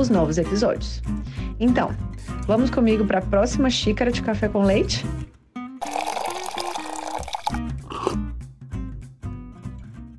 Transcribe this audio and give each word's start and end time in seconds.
os 0.00 0.08
novos 0.08 0.38
episódios. 0.38 1.02
Então, 1.58 1.94
vamos 2.46 2.70
comigo 2.70 3.04
para 3.04 3.18
a 3.18 3.22
próxima 3.22 3.68
xícara 3.68 4.10
de 4.10 4.22
café 4.22 4.48
com 4.48 4.62
leite? 4.62 5.04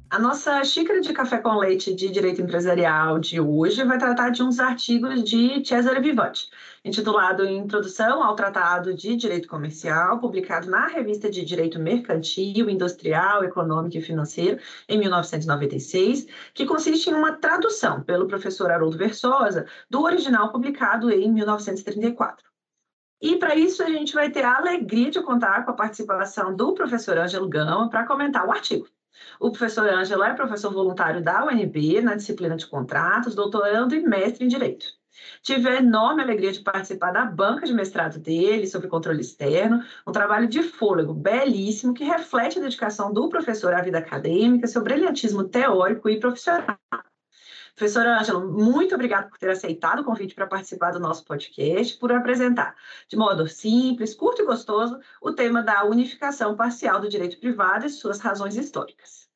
A 0.09 0.19
nossa 0.21 0.61
xícara 0.66 0.99
de 0.99 1.13
café 1.13 1.38
com 1.38 1.58
leite 1.58 1.94
de 1.95 2.09
direito 2.09 2.41
empresarial 2.41 3.19
de 3.19 3.39
hoje 3.39 3.83
vai 3.86 3.97
tratar 3.97 4.31
de 4.31 4.44
uns 4.44 4.59
artigos 4.59 5.23
de 5.23 5.66
Cesare 5.66 6.02
Vivanti, 6.02 6.49
intitulado 6.90 7.45
Introdução 7.45 8.23
ao 8.23 8.36
Tratado 8.36 8.95
de 8.95 9.16
Direito 9.16 9.48
Comercial, 9.48 10.20
publicado 10.20 10.70
na 10.70 10.88
Revista 10.88 11.30
de 11.30 11.45
Direito 11.45 11.80
Mercantil, 11.80 12.68
Industrial, 12.68 13.44
Econômico 13.44 13.98
e 13.98 14.02
Financeiro, 14.02 14.59
em 14.88 14.98
1996, 14.98 16.26
que 16.54 16.66
consiste 16.66 17.10
em 17.10 17.14
uma 17.14 17.34
tradução 17.34 18.02
pelo 18.02 18.28
professor 18.28 18.72
Haroldo 18.72 18.98
Versosa 18.98 19.67
do 19.88 20.02
original 20.02 20.52
publicado 20.52 21.12
em 21.12 21.32
1934. 21.32 22.50
E 23.22 23.36
para 23.36 23.56
isso 23.56 23.84
a 23.84 23.90
gente 23.90 24.14
vai 24.14 24.32
ter 24.32 24.44
a 24.44 24.58
alegria 24.58 25.12
de 25.12 25.22
contar 25.22 25.66
com 25.66 25.72
a 25.72 25.76
participação 25.76 26.55
do 26.55 26.73
professor 26.73 27.17
Ângelo 27.20 27.48
Gama 27.48 27.89
para 27.89 28.08
comentar 28.08 28.48
o 28.48 28.52
artigo. 28.52 28.88
O 29.39 29.52
professor 29.52 29.88
Ângelo 29.88 30.23
é 30.23 30.33
professor 30.33 30.73
voluntário 30.73 31.22
da 31.22 31.45
UNB 31.45 32.02
na 32.02 32.16
disciplina 32.16 32.55
de 32.55 32.66
contratos, 32.66 33.36
doutorando 33.36 33.94
e 33.94 34.02
mestre 34.02 34.45
em 34.45 34.48
Direito. 34.48 34.98
Tive 35.42 35.70
a 35.70 35.75
enorme 35.75 36.21
alegria 36.21 36.52
de 36.52 36.59
participar 36.61 37.11
da 37.11 37.25
banca 37.25 37.65
de 37.65 37.73
mestrado 37.73 38.20
dele 38.20 38.67
sobre 38.67 38.87
controle 38.87 39.21
externo, 39.21 39.83
um 40.05 40.11
trabalho 40.11 40.47
de 40.47 40.61
fôlego 40.64 41.14
belíssimo 41.14 41.93
que 41.93 42.03
reflete 42.03 42.59
a 42.59 42.61
dedicação 42.61 43.11
do 43.11 43.30
professor 43.30 43.73
à 43.73 43.81
vida 43.81 43.98
acadêmica, 43.98 44.67
seu 44.67 44.83
brilhantismo 44.83 45.43
teórico 45.43 46.09
e 46.09 46.19
profissional. 46.19 46.77
Professor 47.75 48.05
Ângelo, 48.05 48.52
muito 48.52 48.93
obrigada 48.93 49.30
por 49.30 49.37
ter 49.37 49.49
aceitado 49.49 49.99
o 49.99 50.03
convite 50.03 50.36
para 50.36 50.45
participar 50.45 50.92
do 50.92 50.99
nosso 50.99 51.23
podcast, 51.23 51.98
por 51.98 52.11
apresentar, 52.11 52.75
de 53.08 53.15
modo 53.15 53.48
simples, 53.48 54.14
curto 54.14 54.42
e 54.42 54.45
gostoso, 54.45 54.99
o 55.21 55.31
tema 55.31 55.64
da 55.64 55.86
unificação 55.86 56.58
parcial 56.58 56.99
do 56.99 57.08
direito 57.08 57.39
privado 57.39 57.86
e 57.86 57.89
suas 57.89 58.19
razões 58.19 58.58
históricas. 58.58 59.29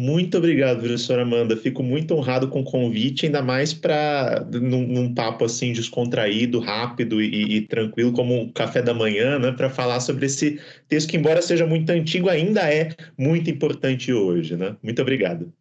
Muito 0.00 0.38
obrigado, 0.38 0.78
professora 0.78 1.22
Amanda. 1.22 1.56
Fico 1.56 1.82
muito 1.82 2.14
honrado 2.14 2.46
com 2.46 2.60
o 2.60 2.64
convite, 2.64 3.26
ainda 3.26 3.42
mais 3.42 3.74
para 3.74 4.46
num, 4.48 4.86
num, 4.86 5.12
papo 5.12 5.44
assim 5.44 5.72
descontraído, 5.72 6.60
rápido 6.60 7.20
e, 7.20 7.56
e, 7.56 7.66
tranquilo, 7.66 8.12
como 8.12 8.42
um 8.42 8.52
café 8.52 8.80
da 8.80 8.94
manhã, 8.94 9.40
né, 9.40 9.50
para 9.50 9.68
falar 9.68 9.98
sobre 9.98 10.26
esse 10.26 10.62
texto 10.86 11.10
que, 11.10 11.16
embora 11.16 11.42
seja 11.42 11.66
muito 11.66 11.90
antigo, 11.90 12.28
ainda 12.28 12.60
é 12.72 12.94
muito 13.18 13.50
importante 13.50 14.12
hoje. 14.12 14.56
Né? 14.56 14.76
Muito 14.84 15.02
obrigado. 15.02 15.52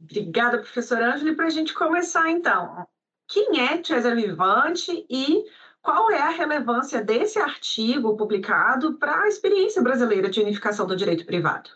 Obrigada, 0.00 0.58
professor 0.58 1.00
Ângelo. 1.00 1.30
E 1.30 1.36
para 1.36 1.46
a 1.46 1.50
gente 1.50 1.72
começar, 1.72 2.28
então, 2.28 2.84
quem 3.28 3.60
é 3.60 3.80
Cesare 3.84 4.20
Vivante 4.20 5.06
e 5.08 5.44
qual 5.80 6.10
é 6.10 6.20
a 6.20 6.30
relevância 6.30 7.04
desse 7.04 7.38
artigo 7.38 8.16
publicado 8.16 8.94
para 8.94 9.22
a 9.22 9.28
experiência 9.28 9.80
brasileira 9.80 10.28
de 10.28 10.40
unificação 10.40 10.88
do 10.88 10.96
direito 10.96 11.24
privado? 11.24 11.70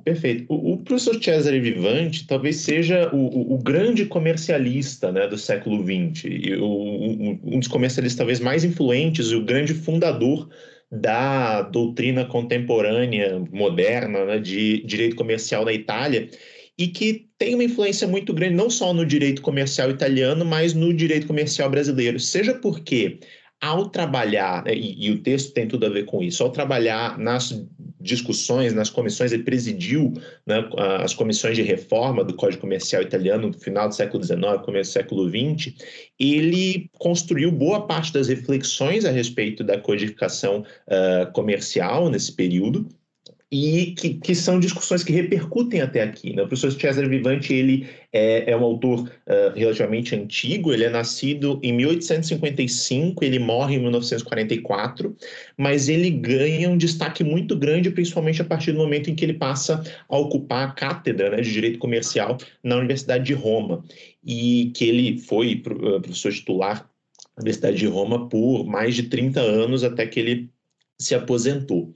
Perfeito. 0.00 0.44
O, 0.48 0.74
o, 0.74 0.78
professor 0.78 1.22
Cesare 1.22 1.60
Vivante 1.60 2.26
talvez 2.26 2.56
seja 2.56 3.10
o, 3.14 3.16
o, 3.16 3.54
o 3.54 3.58
grande 3.58 4.06
comercialista 4.06 5.12
né, 5.12 5.26
do 5.26 5.36
século 5.36 5.82
XX, 5.82 6.24
um 6.60 7.58
dos 7.58 7.68
comercialistas 7.68 8.16
talvez 8.16 8.40
mais 8.40 8.64
influentes 8.64 9.28
e 9.28 9.36
o 9.36 9.44
grande 9.44 9.74
fundador 9.74 10.48
da 10.90 11.62
doutrina 11.62 12.24
contemporânea, 12.24 13.42
moderna, 13.50 14.24
né, 14.26 14.38
de 14.38 14.84
direito 14.84 15.16
comercial 15.16 15.64
na 15.64 15.72
Itália, 15.72 16.28
e 16.78 16.88
que 16.88 17.28
tem 17.38 17.54
uma 17.54 17.64
influência 17.64 18.06
muito 18.06 18.32
grande 18.32 18.54
não 18.54 18.68
só 18.68 18.92
no 18.92 19.04
direito 19.04 19.42
comercial 19.42 19.90
italiano, 19.90 20.44
mas 20.44 20.74
no 20.74 20.92
direito 20.92 21.26
comercial 21.26 21.70
brasileiro. 21.70 22.18
Seja 22.18 22.54
porque 22.54 23.18
ao 23.62 23.88
trabalhar, 23.88 24.64
né, 24.64 24.74
e, 24.74 25.06
e, 25.06 25.10
o 25.12 25.22
texto 25.22 25.52
tem 25.52 25.68
tudo 25.68 25.86
a 25.86 25.88
ver 25.88 26.04
com 26.04 26.20
isso, 26.20 26.42
ao 26.42 26.50
trabalhar 26.50 27.16
nas 27.16 27.64
discussões, 28.00 28.74
nas 28.74 28.90
comissões, 28.90 29.30
ele 29.30 29.44
presidiu 29.44 30.12
né, 30.44 30.68
as 30.98 31.14
comissões 31.14 31.54
de 31.54 31.62
reforma 31.62 32.24
do 32.24 32.34
Código 32.34 32.60
Comercial 32.60 33.00
italiano 33.00 33.46
no 33.46 33.52
final 33.54 33.88
do 33.88 33.94
século 33.94 34.24
XIX, 34.24 34.40
começo 34.64 34.90
do 34.90 34.94
século 34.94 35.28
XX, 35.28 35.74
ele 36.18 36.90
construiu 36.98 37.52
boa 37.52 37.86
parte 37.86 38.12
das 38.12 38.26
reflexões 38.26 39.04
a 39.04 39.12
respeito 39.12 39.62
da 39.62 39.78
codificação 39.78 40.64
uh, 40.88 41.30
comercial 41.32 42.10
nesse 42.10 42.32
período, 42.32 42.88
e 43.52 43.92
que, 43.98 44.14
que, 44.14 44.34
são 44.34 44.58
discussões 44.58 45.04
que 45.04 45.12
repercutem 45.12 45.82
até 45.82 46.00
aqui. 46.00 46.34
Né? 46.34 46.42
O 46.42 46.48
professor 46.48 46.72
Cesare 46.72 47.06
Vivante 47.06 47.52
ele 47.52 47.86
é, 48.10 48.50
é 48.50 48.56
um 48.56 48.64
autor 48.64 49.00
uh, 49.00 49.54
relativamente 49.54 50.14
antigo, 50.14 50.72
ele 50.72 50.84
é 50.84 50.88
nascido 50.88 51.60
em 51.62 51.70
1855, 51.74 53.22
ele 53.22 53.38
morre 53.38 53.76
em 53.76 53.80
1944, 53.80 55.14
mas 55.54 55.90
ele 55.90 56.08
ganha 56.08 56.70
um 56.70 56.78
destaque 56.78 57.22
muito 57.22 57.54
grande, 57.54 57.90
principalmente 57.90 58.40
a 58.40 58.44
partir 58.46 58.72
do 58.72 58.78
momento 58.78 59.10
em 59.10 59.14
que 59.14 59.22
ele 59.22 59.34
passa 59.34 59.84
a 60.08 60.16
ocupar 60.16 60.70
a 60.70 60.72
cátedra 60.72 61.28
né, 61.28 61.42
de 61.42 61.52
Direito 61.52 61.78
Comercial 61.78 62.38
na 62.64 62.76
Universidade 62.76 63.24
de 63.24 63.34
Roma, 63.34 63.84
e 64.24 64.72
que 64.74 64.86
ele 64.86 65.18
foi 65.18 65.56
professor 65.56 66.32
titular 66.32 66.88
da 67.36 67.42
Universidade 67.42 67.76
de 67.76 67.86
Roma 67.86 68.30
por 68.30 68.64
mais 68.64 68.94
de 68.94 69.02
30 69.02 69.40
anos, 69.40 69.84
até 69.84 70.06
que 70.06 70.18
ele 70.18 70.50
se 70.98 71.14
aposentou. 71.14 71.92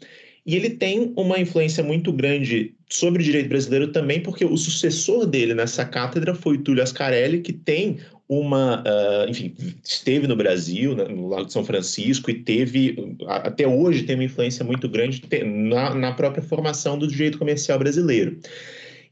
E 0.46 0.54
ele 0.54 0.70
tem 0.70 1.12
uma 1.16 1.40
influência 1.40 1.82
muito 1.82 2.12
grande 2.12 2.72
sobre 2.88 3.20
o 3.20 3.24
direito 3.24 3.48
brasileiro 3.48 3.88
também, 3.88 4.20
porque 4.20 4.44
o 4.44 4.56
sucessor 4.56 5.26
dele 5.26 5.54
nessa 5.54 5.84
cátedra 5.84 6.36
foi 6.36 6.58
Túlio 6.58 6.84
Ascarelli, 6.84 7.40
que 7.40 7.52
tem 7.52 7.98
uma, 8.28 8.82
uh, 8.82 9.28
enfim, 9.28 9.52
esteve 9.84 10.28
no 10.28 10.36
Brasil, 10.36 10.94
no 10.94 11.28
Lago 11.28 11.46
de 11.46 11.52
São 11.52 11.64
Francisco, 11.64 12.30
e 12.30 12.42
teve, 12.42 13.16
até 13.26 13.66
hoje, 13.66 14.04
tem 14.04 14.14
uma 14.14 14.24
influência 14.24 14.64
muito 14.64 14.88
grande 14.88 15.22
na, 15.44 15.94
na 15.94 16.12
própria 16.12 16.42
formação 16.42 16.96
do 16.96 17.08
direito 17.08 17.38
comercial 17.38 17.78
brasileiro. 17.78 18.38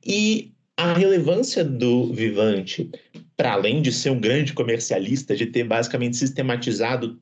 E 0.07 0.53
a 0.77 0.93
relevância 0.93 1.65
do 1.65 2.13
Vivante, 2.13 2.91
para 3.37 3.53
além 3.53 3.83
de 3.83 3.93
ser 3.93 4.11
um 4.11 4.21
grande 4.21 4.53
comercialista, 4.53 5.35
de 5.35 5.47
ter 5.47 5.65
basicamente 5.65 6.17
sistematizado 6.17 7.19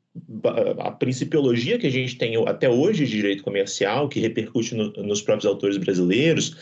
a 0.78 0.90
principiologia 0.90 1.78
que 1.78 1.86
a 1.86 1.90
gente 1.90 2.16
tem 2.16 2.36
até 2.46 2.68
hoje 2.68 3.06
de 3.06 3.12
direito 3.12 3.42
comercial, 3.42 4.08
que 4.08 4.20
repercute 4.20 4.74
no, 4.74 4.92
nos 4.92 5.22
próprios 5.22 5.46
autores 5.46 5.76
brasileiros, 5.76 6.56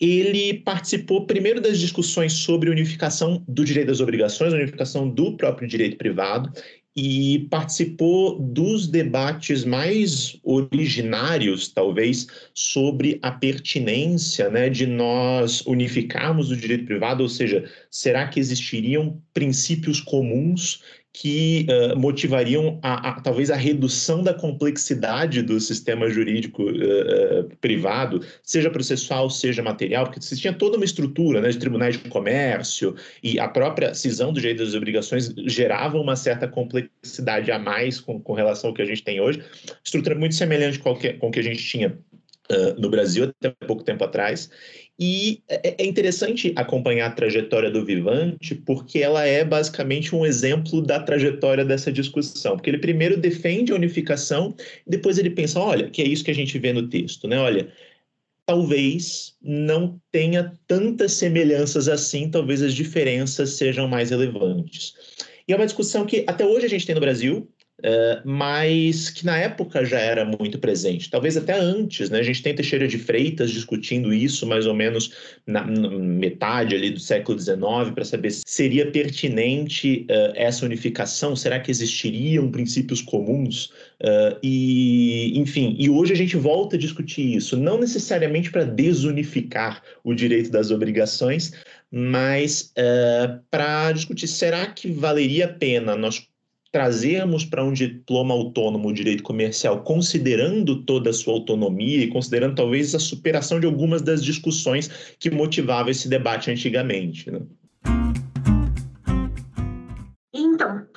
ele 0.00 0.54
participou 0.54 1.26
primeiro 1.26 1.60
das 1.60 1.78
discussões 1.78 2.32
sobre 2.32 2.70
unificação 2.70 3.42
do 3.48 3.64
direito 3.64 3.88
das 3.88 4.00
obrigações, 4.00 4.52
unificação 4.52 5.08
do 5.08 5.36
próprio 5.36 5.68
direito 5.68 5.96
privado, 5.96 6.52
e 7.00 7.46
participou 7.48 8.40
dos 8.40 8.88
debates 8.88 9.64
mais 9.64 10.36
originários, 10.42 11.68
talvez, 11.68 12.26
sobre 12.52 13.20
a 13.22 13.30
pertinência 13.30 14.48
né, 14.50 14.68
de 14.68 14.84
nós 14.84 15.64
unificarmos 15.64 16.50
o 16.50 16.56
direito 16.56 16.86
privado, 16.86 17.22
ou 17.22 17.28
seja, 17.28 17.70
será 17.88 18.26
que 18.26 18.40
existiriam 18.40 19.22
princípios 19.32 20.00
comuns 20.00 20.82
que 21.12 21.66
uh, 21.68 21.98
motivariam 21.98 22.78
a, 22.82 23.10
a, 23.10 23.20
talvez 23.20 23.50
a 23.50 23.56
redução 23.56 24.22
da 24.22 24.34
complexidade 24.34 25.42
do 25.42 25.58
sistema 25.58 26.08
jurídico 26.08 26.64
uh, 26.64 27.40
uh, 27.40 27.56
privado, 27.60 28.24
seja 28.42 28.70
processual, 28.70 29.30
seja 29.30 29.62
material, 29.62 30.04
porque 30.04 30.20
você 30.20 30.36
tinha 30.36 30.52
toda 30.52 30.76
uma 30.76 30.84
estrutura 30.84 31.40
né, 31.40 31.48
de 31.48 31.58
tribunais 31.58 31.96
de 31.98 32.08
comércio 32.08 32.94
e 33.22 33.40
a 33.40 33.48
própria 33.48 33.94
cisão 33.94 34.32
do 34.32 34.40
direito 34.40 34.64
das 34.64 34.74
obrigações 34.74 35.34
gerava 35.46 35.98
uma 35.98 36.14
certa 36.14 36.46
complexidade 36.46 37.50
a 37.50 37.58
mais 37.58 38.00
com, 38.00 38.20
com 38.20 38.34
relação 38.34 38.70
ao 38.70 38.74
que 38.74 38.82
a 38.82 38.86
gente 38.86 39.02
tem 39.02 39.20
hoje, 39.20 39.42
estrutura 39.82 40.14
muito 40.14 40.34
semelhante 40.34 40.78
com, 40.78 40.94
que, 40.94 41.14
com 41.14 41.28
o 41.28 41.30
que 41.30 41.40
a 41.40 41.44
gente 41.44 41.62
tinha 41.62 41.98
Uh, 42.50 42.80
no 42.80 42.88
Brasil 42.88 43.24
até 43.24 43.50
pouco 43.66 43.84
tempo 43.84 44.02
atrás. 44.02 44.48
E 44.98 45.42
é, 45.48 45.82
é 45.82 45.86
interessante 45.86 46.52
acompanhar 46.56 47.06
a 47.06 47.12
trajetória 47.12 47.70
do 47.70 47.84
Vivante, 47.84 48.54
porque 48.54 48.98
ela 48.98 49.24
é 49.24 49.44
basicamente 49.44 50.14
um 50.14 50.26
exemplo 50.26 50.82
da 50.82 50.98
trajetória 50.98 51.64
dessa 51.64 51.92
discussão. 51.92 52.56
Porque 52.56 52.68
ele 52.68 52.78
primeiro 52.78 53.16
defende 53.16 53.70
a 53.70 53.76
unificação, 53.76 54.54
depois 54.84 55.16
ele 55.18 55.30
pensa: 55.30 55.60
olha, 55.60 55.88
que 55.88 56.02
é 56.02 56.08
isso 56.08 56.24
que 56.24 56.32
a 56.32 56.34
gente 56.34 56.58
vê 56.58 56.72
no 56.72 56.88
texto, 56.88 57.28
né? 57.28 57.38
Olha, 57.38 57.72
talvez 58.44 59.36
não 59.40 60.00
tenha 60.10 60.52
tantas 60.66 61.12
semelhanças 61.12 61.86
assim, 61.86 62.28
talvez 62.28 62.60
as 62.62 62.74
diferenças 62.74 63.50
sejam 63.50 63.86
mais 63.86 64.10
relevantes. 64.10 64.94
E 65.46 65.52
é 65.52 65.56
uma 65.56 65.66
discussão 65.66 66.04
que 66.04 66.24
até 66.26 66.44
hoje 66.44 66.66
a 66.66 66.68
gente 66.68 66.84
tem 66.84 66.94
no 66.94 67.00
Brasil, 67.00 67.48
Uh, 67.78 68.18
mas 68.24 69.08
que 69.08 69.24
na 69.24 69.38
época 69.38 69.84
já 69.84 70.00
era 70.00 70.24
muito 70.24 70.58
presente, 70.58 71.08
talvez 71.08 71.36
até 71.36 71.56
antes, 71.56 72.10
né? 72.10 72.18
A 72.18 72.24
gente 72.24 72.42
tem 72.42 72.52
Teixeira 72.52 72.88
de 72.88 72.98
Freitas 72.98 73.52
discutindo 73.52 74.12
isso 74.12 74.44
mais 74.48 74.66
ou 74.66 74.74
menos 74.74 75.12
na, 75.46 75.64
na 75.64 75.88
metade 75.88 76.74
ali 76.74 76.90
do 76.90 76.98
século 76.98 77.38
XIX 77.38 77.92
para 77.94 78.04
saber 78.04 78.32
se 78.32 78.42
seria 78.44 78.90
pertinente 78.90 80.04
uh, 80.10 80.32
essa 80.34 80.64
unificação, 80.64 81.36
será 81.36 81.60
que 81.60 81.70
existiriam 81.70 82.50
princípios 82.50 83.00
comuns? 83.00 83.66
Uh, 84.02 84.36
e, 84.42 85.38
enfim, 85.38 85.76
e 85.78 85.88
hoje 85.88 86.12
a 86.12 86.16
gente 86.16 86.36
volta 86.36 86.74
a 86.74 86.78
discutir 86.78 87.36
isso, 87.36 87.56
não 87.56 87.78
necessariamente 87.78 88.50
para 88.50 88.64
desunificar 88.64 89.84
o 90.02 90.12
direito 90.14 90.50
das 90.50 90.72
obrigações, 90.72 91.52
mas 91.90 92.72
para 93.50 93.92
discutir, 93.92 94.26
será 94.28 94.66
que 94.66 94.90
valeria 94.90 95.46
a 95.46 95.48
pena 95.48 95.96
nós 95.96 96.27
trazermos 96.70 97.44
para 97.44 97.64
um 97.64 97.72
diploma 97.72 98.34
autônomo 98.34 98.88
o 98.88 98.92
direito 98.92 99.22
comercial, 99.22 99.82
considerando 99.82 100.84
toda 100.84 101.10
a 101.10 101.12
sua 101.12 101.34
autonomia 101.34 102.04
e 102.04 102.08
considerando 102.08 102.54
talvez 102.54 102.94
a 102.94 102.98
superação 102.98 103.58
de 103.58 103.66
algumas 103.66 104.02
das 104.02 104.22
discussões 104.22 104.88
que 105.18 105.30
motivavam 105.30 105.90
esse 105.90 106.08
debate 106.08 106.50
antigamente. 106.50 107.30
Né? 107.30 107.40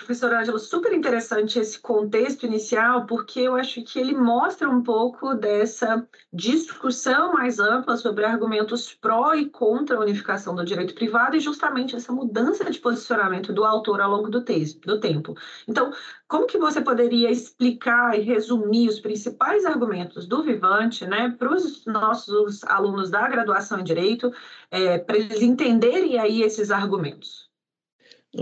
Professor 0.01 0.33
Ângelo, 0.33 0.57
super 0.57 0.91
interessante 0.91 1.59
esse 1.59 1.79
contexto 1.79 2.45
inicial, 2.45 3.05
porque 3.05 3.41
eu 3.41 3.55
acho 3.55 3.83
que 3.83 3.99
ele 3.99 4.15
mostra 4.15 4.67
um 4.67 4.81
pouco 4.81 5.35
dessa 5.35 6.07
discussão 6.33 7.33
mais 7.33 7.59
ampla 7.59 7.95
sobre 7.95 8.25
argumentos 8.25 8.93
pró 8.93 9.35
e 9.35 9.49
contra 9.49 9.97
a 9.97 9.99
unificação 9.99 10.55
do 10.55 10.65
direito 10.65 10.95
privado 10.95 11.37
e 11.37 11.39
justamente 11.39 11.95
essa 11.95 12.11
mudança 12.11 12.69
de 12.69 12.79
posicionamento 12.79 13.53
do 13.53 13.63
autor 13.63 14.01
ao 14.01 14.09
longo 14.09 14.29
do, 14.29 14.43
texto, 14.43 14.81
do 14.87 14.99
tempo. 14.99 15.35
Então, 15.67 15.91
como 16.27 16.47
que 16.47 16.57
você 16.57 16.81
poderia 16.81 17.29
explicar 17.29 18.17
e 18.17 18.21
resumir 18.21 18.89
os 18.89 18.99
principais 18.99 19.65
argumentos 19.65 20.25
do 20.27 20.41
Vivante 20.41 21.05
né, 21.05 21.35
para 21.37 21.53
os 21.53 21.85
nossos 21.85 22.63
alunos 22.63 23.11
da 23.11 23.27
graduação 23.27 23.79
em 23.79 23.83
Direito, 23.83 24.33
é, 24.71 24.97
para 24.97 25.17
eles 25.17 25.41
entenderem 25.41 26.17
aí 26.17 26.41
esses 26.41 26.71
argumentos? 26.71 27.50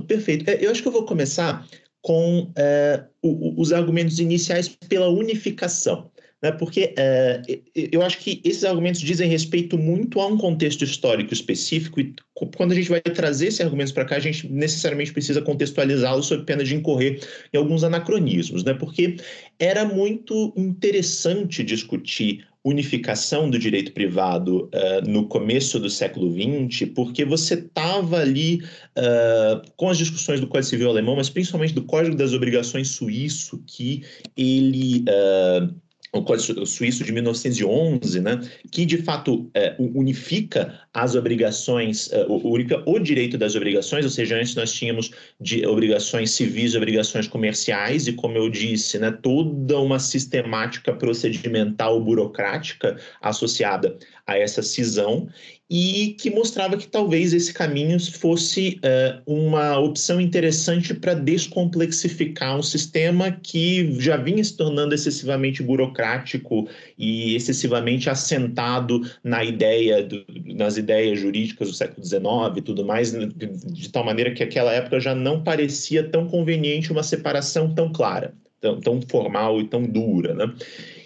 Perfeito. 0.08 0.50
É, 0.50 0.64
eu 0.64 0.72
acho 0.72 0.82
que 0.82 0.88
eu 0.88 0.92
vou 0.92 1.06
começar 1.06 1.68
com 2.02 2.52
é, 2.56 3.04
os 3.22 3.74
argumentos 3.74 4.20
iniciais 4.20 4.70
pela 4.88 5.10
unificação. 5.10 6.10
Né? 6.42 6.52
Porque 6.54 6.94
é, 6.98 7.42
eu 7.76 8.02
acho 8.02 8.20
que 8.20 8.42
esses 8.46 8.64
argumentos 8.64 9.02
dizem 9.02 9.30
respeito 9.30 9.78
muito 9.78 10.22
a 10.22 10.28
um 10.28 10.38
contexto 10.38 10.84
histórico 10.84 11.34
específico, 11.34 12.00
e 12.00 12.14
quando 12.56 12.72
a 12.72 12.76
gente 12.76 12.90
vai 12.90 13.02
trazer 13.02 13.48
esses 13.48 13.60
argumentos 13.60 13.92
para 13.92 14.06
cá, 14.06 14.16
a 14.16 14.22
gente 14.22 14.48
necessariamente 14.48 15.12
precisa 15.12 15.42
contextualizá-los 15.42 16.28
sob 16.28 16.46
pena 16.46 16.64
de 16.64 16.76
incorrer 16.76 17.20
em 17.54 17.58
alguns 17.58 17.84
anacronismos, 17.84 18.64
né? 18.64 18.74
porque 18.74 19.18
era 19.60 19.84
muito 19.84 20.54
interessante 20.56 21.64
discutir 21.64 22.48
unificação 22.64 23.50
do 23.50 23.58
direito 23.58 23.94
privado 23.94 24.70
uh, 24.74 25.10
no 25.10 25.28
começo 25.28 25.80
do 25.80 25.90
século 25.90 26.30
XX, 26.32 26.90
porque 26.94 27.24
você 27.24 27.54
estava 27.54 28.18
ali 28.18 28.62
uh, 28.98 29.72
com 29.78 29.90
as 29.90 29.98
discussões 29.98 30.42
do 30.42 30.48
Código 30.48 30.70
Civil 30.70 30.90
alemão, 30.90 31.16
mas 31.16 31.30
principalmente 31.30 31.74
do 31.74 31.84
Código 31.84 32.16
das 32.16 32.34
Obrigações 32.34 32.90
suíço, 32.90 33.64
que 33.66 34.04
ele 34.36 35.06
uh, 35.08 35.74
o 36.12 36.24
Código 36.24 36.66
Suíço 36.66 37.04
de 37.04 37.12
1911, 37.12 38.20
né, 38.20 38.40
que 38.72 38.86
de 38.86 38.98
fato 38.98 39.50
é, 39.54 39.76
unifica 39.78 40.80
as 40.94 41.16
obrigações, 41.16 42.12
é, 42.12 42.26
unifica 42.28 42.84
o 42.86 43.00
direito 43.00 43.38
das 43.38 43.56
obrigações, 43.56 44.06
ou 44.06 44.12
seja, 44.12 44.36
antes 44.38 44.56
nós 44.56 44.72
tínhamos 44.72 45.12
de 45.40 45.66
obrigações 45.66 46.32
civis 46.32 46.76
obrigações 46.76 47.28
comerciais, 47.28 48.08
e 48.08 48.14
como 48.14 48.38
eu 48.38 48.50
disse, 48.50 48.98
né, 48.98 49.12
toda 49.12 49.80
uma 49.80 50.00
sistemática 50.00 50.94
procedimental 50.94 52.02
burocrática 52.04 52.98
associada 53.22 53.98
a 54.26 54.38
essa 54.38 54.62
cisão, 54.62 55.28
e 55.70 56.16
que 56.20 56.32
mostrava 56.32 56.76
que 56.78 56.88
talvez 56.88 57.32
esse 57.32 57.54
caminho 57.54 58.00
fosse 58.00 58.80
uh, 58.84 59.22
uma 59.32 59.78
opção 59.78 60.20
interessante 60.20 60.96
para 60.96 61.14
descomplexificar 61.14 62.58
um 62.58 62.64
sistema 62.64 63.32
que 63.32 63.96
já 64.00 64.18
vinha 64.18 64.44
se 64.44 64.58
tornando 64.58 64.96
excessivamente 64.96 65.62
burocrático 65.62 66.68
e 66.98 67.36
excessivamente 67.36 68.10
assentado 68.10 69.02
na 69.24 69.44
ideia 69.44 70.02
do, 70.02 70.26
nas 70.56 70.76
ideias 70.76 71.20
jurídicas 71.20 71.68
do 71.68 71.76
século 71.76 72.04
XIX 72.04 72.58
e 72.58 72.62
tudo 72.62 72.84
mais, 72.84 73.12
de, 73.12 73.28
de 73.28 73.90
tal 73.90 74.04
maneira 74.04 74.34
que 74.34 74.42
aquela 74.42 74.74
época 74.74 75.00
já 75.00 75.14
não 75.14 75.44
parecia 75.44 76.04
tão 76.04 76.26
conveniente 76.28 76.92
uma 76.92 77.04
separação 77.04 77.76
tão 77.76 77.92
clara, 77.92 78.34
tão, 78.60 78.80
tão 78.80 79.00
formal 79.04 79.62
e 79.62 79.68
tão 79.68 79.84
dura, 79.84 80.34
né? 80.34 80.52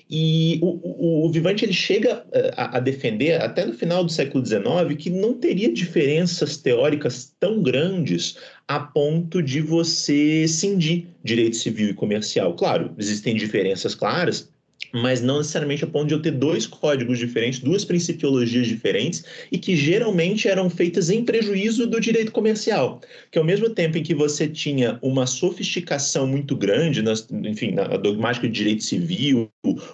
E 0.10 0.60
o, 0.62 0.68
o, 0.68 1.26
o 1.26 1.32
Vivante 1.32 1.66
ele 1.66 1.74
chega 1.74 2.26
eh, 2.32 2.54
a, 2.56 2.78
a, 2.78 2.80
defender, 2.80 3.42
até 3.42 3.66
no 3.66 3.74
final 3.74 4.04
do 4.04 4.12
século 4.12 4.46
XIX, 4.46 4.96
que 4.98 5.10
não 5.10 5.34
teria 5.34 5.72
diferenças 5.72 6.58
teóricas 6.58 7.34
tão 7.40 7.62
grandes 7.62 8.38
a 8.68 8.80
ponto 8.80 9.42
de 9.42 9.62
você 9.62 10.48
cindir 10.48 11.08
direito 11.24 11.56
civil 11.56 11.90
e 11.90 11.94
comercial. 11.94 12.54
Claro, 12.56 12.94
existem 12.98 13.36
diferenças 13.36 13.96
claras, 13.96 14.50
mas 14.94 15.22
não 15.22 15.40
necessariamente 15.40 15.84
a 15.84 15.88
ponto 15.88 16.08
de 16.08 16.14
eu 16.14 16.22
ter 16.22 16.32
dois 16.32 16.68
códigos 16.68 17.18
diferentes, 17.18 17.60
duas 17.60 17.84
principiologias 17.84 18.68
diferentes 18.68 19.26
e 19.52 19.58
que 19.58 19.76
geralmente 19.76 20.48
eram 20.48 20.70
feitas 20.70 21.10
em 21.10 21.26
prejuízo 21.26 21.88
do 21.88 22.00
direito 22.00 22.32
comercial. 22.32 23.02
Que 23.32 23.40
ao 23.40 23.44
mesmo 23.44 23.70
tempo 23.72 23.98
em 23.98 24.04
que 24.04 24.14
você 24.14 24.48
tinha 24.48 25.00
uma 25.02 25.26
sofisticação 25.26 26.28
muito 26.28 26.56
grande, 26.56 27.02
nas, 27.02 27.28
enfim, 27.32 27.72
na 27.72 27.88
dogmática 27.98 28.48
de 28.48 28.54
direito 28.54 28.84
civil, 28.84 29.50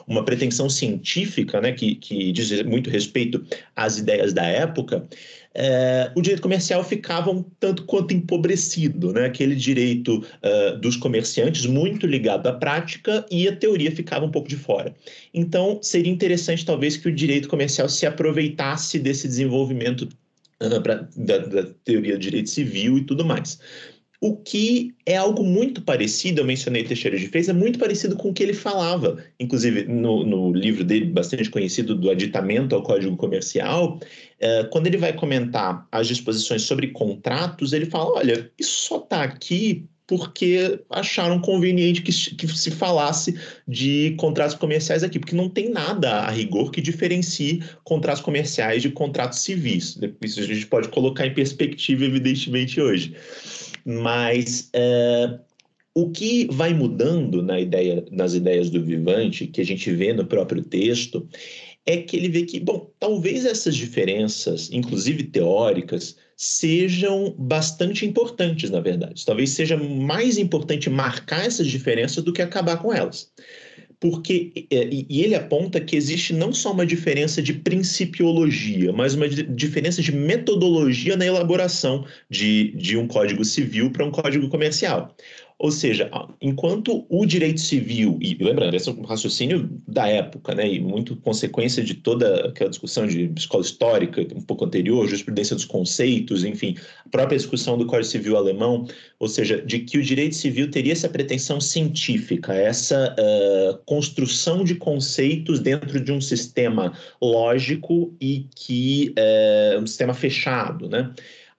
uma 0.05 0.25
pretensão 0.25 0.69
científica, 0.69 1.61
né, 1.61 1.71
que, 1.71 1.95
que 1.95 2.31
diz 2.33 2.61
muito 2.63 2.89
respeito 2.89 3.45
às 3.75 3.97
ideias 3.97 4.33
da 4.33 4.43
época, 4.43 5.07
é, 5.53 6.11
o 6.15 6.21
direito 6.21 6.41
comercial 6.41 6.83
ficava 6.83 7.31
um 7.31 7.43
tanto 7.59 7.83
quanto 7.85 8.13
empobrecido, 8.13 9.11
né? 9.11 9.25
aquele 9.25 9.55
direito 9.55 10.23
uh, 10.43 10.77
dos 10.79 10.95
comerciantes 10.95 11.65
muito 11.65 12.05
ligado 12.05 12.47
à 12.47 12.53
prática 12.53 13.25
e 13.31 13.47
a 13.47 13.55
teoria 13.55 13.91
ficava 13.91 14.25
um 14.25 14.31
pouco 14.31 14.47
de 14.47 14.55
fora. 14.55 14.93
Então, 15.33 15.79
seria 15.81 16.11
interessante 16.11 16.65
talvez 16.65 16.97
que 16.97 17.07
o 17.07 17.15
direito 17.15 17.49
comercial 17.49 17.89
se 17.89 18.05
aproveitasse 18.05 18.99
desse 18.99 19.27
desenvolvimento 19.27 20.07
uh, 20.61 20.81
pra, 20.81 21.07
da, 21.15 21.39
da 21.39 21.63
teoria 21.83 22.13
do 22.13 22.21
direito 22.21 22.49
civil 22.49 22.99
e 22.99 23.03
tudo 23.03 23.25
mais. 23.25 23.59
O 24.21 24.35
que 24.35 24.93
é 25.05 25.15
algo 25.15 25.43
muito 25.43 25.81
parecido, 25.81 26.41
eu 26.41 26.45
mencionei 26.45 26.83
Teixeira 26.83 27.17
de 27.17 27.27
Freitas, 27.29 27.47
é 27.47 27.53
muito 27.53 27.79
parecido 27.79 28.17
com 28.17 28.29
o 28.29 28.33
que 28.33 28.43
ele 28.43 28.53
falava. 28.53 29.23
Inclusive, 29.39 29.85
no, 29.85 30.25
no 30.25 30.51
livro 30.51 30.83
dele, 30.83 31.05
bastante 31.05 31.49
conhecido, 31.49 31.95
do 31.95 32.09
Aditamento 32.09 32.75
ao 32.75 32.83
Código 32.83 33.15
Comercial, 33.15 33.97
é, 34.37 34.65
quando 34.65 34.87
ele 34.87 34.97
vai 34.97 35.13
comentar 35.13 35.87
as 35.89 36.07
disposições 36.07 36.63
sobre 36.63 36.87
contratos, 36.87 37.71
ele 37.71 37.85
fala: 37.85 38.17
olha, 38.17 38.51
isso 38.59 38.87
só 38.87 38.97
está 38.97 39.23
aqui 39.23 39.87
porque 40.09 40.81
acharam 40.89 41.39
conveniente 41.39 42.01
que, 42.01 42.11
que, 42.11 42.47
se 42.47 42.71
falasse 42.71 43.39
de 43.67 44.15
contratos 44.17 44.55
comerciais 44.55 45.03
aqui, 45.03 45.19
porque 45.19 45.35
não 45.35 45.47
tem 45.47 45.69
nada 45.69 46.21
a 46.21 46.31
rigor 46.31 46.71
que 46.71 46.81
diferencie 46.81 47.63
contratos 47.83 48.23
comerciais 48.23 48.81
de 48.81 48.89
contratos 48.89 49.39
civis. 49.39 49.99
Isso 50.23 50.39
a 50.39 50.43
gente 50.43 50.65
pode 50.65 50.87
colocar 50.87 51.27
em 51.27 51.33
perspectiva, 51.35 52.05
evidentemente, 52.05 52.81
hoje. 52.81 53.15
Mas 53.89 54.69
uh, 54.75 55.39
O 55.95 56.11
que 56.11 56.47
vai 56.51 56.73
mudando 56.73 57.41
na 57.41 57.59
ideia, 57.59 58.05
nas 58.11 58.33
ideias 58.33 58.69
do 58.69 58.83
Vivante, 58.83 59.47
que 59.47 59.59
a 59.59 59.65
gente 59.65 59.91
vê 59.91 60.13
no 60.13 60.25
próprio 60.25 60.63
texto, 60.63 61.27
é 61.85 61.97
que 61.97 62.15
ele 62.15 62.29
vê 62.29 62.43
que, 62.45 62.59
bom, 62.59 62.91
talvez 62.99 63.45
essas 63.45 63.75
diferenças, 63.75 64.69
inclusive 64.71 65.23
teóricas, 65.23 66.15
sejam 66.37 67.35
bastante 67.37 68.05
importantes, 68.05 68.69
na 68.69 68.79
verdade. 68.79 69.25
Talvez 69.25 69.49
seja 69.49 69.75
mais 69.75 70.37
importante 70.37 70.89
marcar 70.89 71.45
essas 71.45 71.67
diferenças 71.67 72.23
do 72.23 72.31
que 72.31 72.41
acabar 72.41 72.77
com 72.77 72.93
elas 72.93 73.31
porque 73.99 74.65
é, 74.71 74.87
e 74.91 75.21
ele 75.21 75.35
aponta 75.35 75.81
que 75.81 75.95
existe 75.95 76.33
não 76.33 76.53
só 76.53 76.71
uma 76.71 76.85
diferença 76.85 77.41
de 77.41 77.53
principiologia, 77.53 78.93
mas 78.93 79.13
uma 79.13 79.27
diferença 79.27 80.01
de 80.01 80.11
metodologia 80.11 81.17
na 81.17 81.25
elaboração 81.25 82.05
de, 82.29 82.71
de 82.71 82.97
um 82.97 83.07
código 83.07 83.43
civil 83.43 83.91
para 83.91 84.05
um 84.05 84.11
código 84.11 84.47
comercial. 84.47 85.13
Ou 85.59 85.71
seja, 85.71 86.09
enquanto 86.41 87.05
o 87.09 87.25
direito 87.25 87.59
civil, 87.59 88.17
e 88.21 88.33
lembrando, 88.33 88.73
esse 88.75 88.87
é 88.87 88.93
um 88.93 89.01
raciocínio 89.01 89.69
da 89.85 90.07
época, 90.07 90.55
né, 90.55 90.65
e 90.65 90.79
muito 90.79 91.17
consequência 91.17 91.83
de 91.83 91.95
toda 91.95 92.47
aquela 92.47 92.69
discussão 92.69 93.05
de 93.05 93.29
escola 93.35 93.61
histórica, 93.61 94.25
um 94.33 94.41
pouco 94.41 94.63
anterior, 94.63 95.05
jurisprudência 95.05 95.57
dos 95.57 95.65
conceitos, 95.65 96.45
enfim, 96.45 96.77
a 97.05 97.09
própria 97.09 97.37
discussão 97.37 97.77
do 97.77 97.85
Código 97.85 98.09
Civil 98.09 98.37
alemão, 98.37 98.87
ou 99.19 99.27
seja, 99.27 99.61
de 99.61 99.79
que 99.79 99.97
o 99.97 100.01
direito 100.01 100.35
civil 100.35 100.71
teria 100.71 100.93
essa 100.93 101.09
pretensão 101.09 101.59
científica, 101.59 102.53
essa 102.53 103.13
uh, 103.19 103.77
construção 103.85 104.63
de 104.63 104.75
conceitos 104.75 105.59
dentro 105.59 105.99
de 105.99 106.13
um 106.13 106.21
sistema 106.21 106.93
lógico 107.21 108.15
e 108.21 108.47
que 108.55 109.13
uh, 109.19 109.81
um 109.81 109.85
sistema 109.85 110.13
fechado, 110.13 110.87
né? 110.87 111.11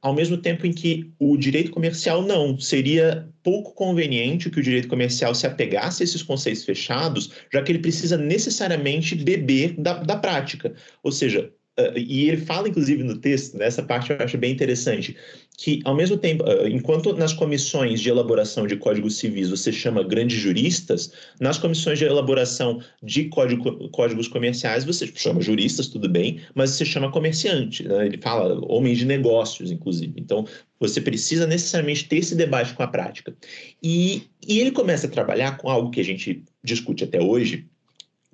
Ao 0.03 0.15
mesmo 0.15 0.37
tempo 0.37 0.67
em 0.67 0.73
que 0.73 1.13
o 1.19 1.37
direito 1.37 1.71
comercial 1.71 2.23
não. 2.23 2.59
Seria 2.59 3.29
pouco 3.43 3.75
conveniente 3.75 4.51
que 4.51 4.61
o 4.61 4.63
direito 4.63 4.89
comercial 4.89 5.35
se 5.35 5.47
apegasse 5.47 6.03
a 6.03 6.05
esses 6.05 6.23
conceitos 6.23 6.65
fechados, 6.65 7.31
já 7.53 7.63
que 7.63 7.73
ele 7.73 7.81
precisa 7.81 8.17
necessariamente 8.17 9.15
beber 9.15 9.75
da, 9.79 9.95
da 9.95 10.17
prática. 10.17 10.75
Ou 11.03 11.13
seja, 11.13 11.53
uh, 11.79 11.99
e 11.99 12.29
ele 12.29 12.39
fala, 12.39 12.69
inclusive, 12.69 13.03
no 13.03 13.19
texto, 13.19 13.59
nessa 13.59 13.83
parte 13.83 14.11
eu 14.11 14.19
acho 14.19 14.39
bem 14.39 14.53
interessante, 14.53 15.17
que, 15.61 15.79
ao 15.85 15.95
mesmo 15.95 16.17
tempo, 16.17 16.43
uh, 16.45 16.67
enquanto 16.67 17.13
nas 17.13 17.35
comissões 17.35 18.01
de 18.01 18.09
elaboração 18.09 18.67
de 18.67 18.77
códigos 18.77 19.19
civis 19.19 19.51
você 19.51 19.71
chama 19.71 20.03
grandes 20.03 20.39
juristas, 20.39 21.13
nas 21.39 21.59
comissões 21.59 21.99
de 21.99 22.07
elaboração 22.07 22.81
de 23.03 23.25
código, 23.25 23.91
códigos 23.91 24.27
comerciais 24.27 24.87
você 24.87 25.07
chama 25.15 25.43
juristas, 25.43 25.89
tudo 25.89 26.09
bem, 26.09 26.41
mas 26.55 26.71
você 26.71 26.87
chama 26.87 27.13
comerciante. 27.13 27.87
Né? 27.87 28.07
Ele 28.07 28.17
fala 28.17 28.59
homens 28.73 28.97
de 28.97 29.05
negócios, 29.05 29.71
inclusive. 29.71 30.15
Então, 30.17 30.47
você 30.79 30.99
precisa 30.99 31.47
necessariamente 31.47 32.09
ter 32.09 32.17
esse 32.17 32.35
debate 32.35 32.73
com 32.73 32.83
a 32.83 32.89
prática. 32.89 33.37
E, 33.83 34.31
e 34.49 34.61
ele 34.61 34.71
começa 34.71 35.09
a 35.09 35.11
trabalhar 35.11 35.59
com 35.59 35.69
algo 35.69 35.91
que 35.91 36.01
a 36.01 36.05
gente 36.05 36.43
discute 36.65 37.05
até 37.05 37.21
hoje, 37.21 37.67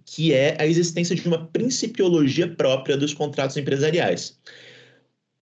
que 0.05 0.33
é 0.33 0.57
a 0.61 0.65
existência 0.65 1.17
de 1.17 1.27
uma 1.27 1.45
principiologia 1.49 2.47
própria 2.47 2.97
dos 2.97 3.13
contratos 3.13 3.57
empresariais. 3.57 4.39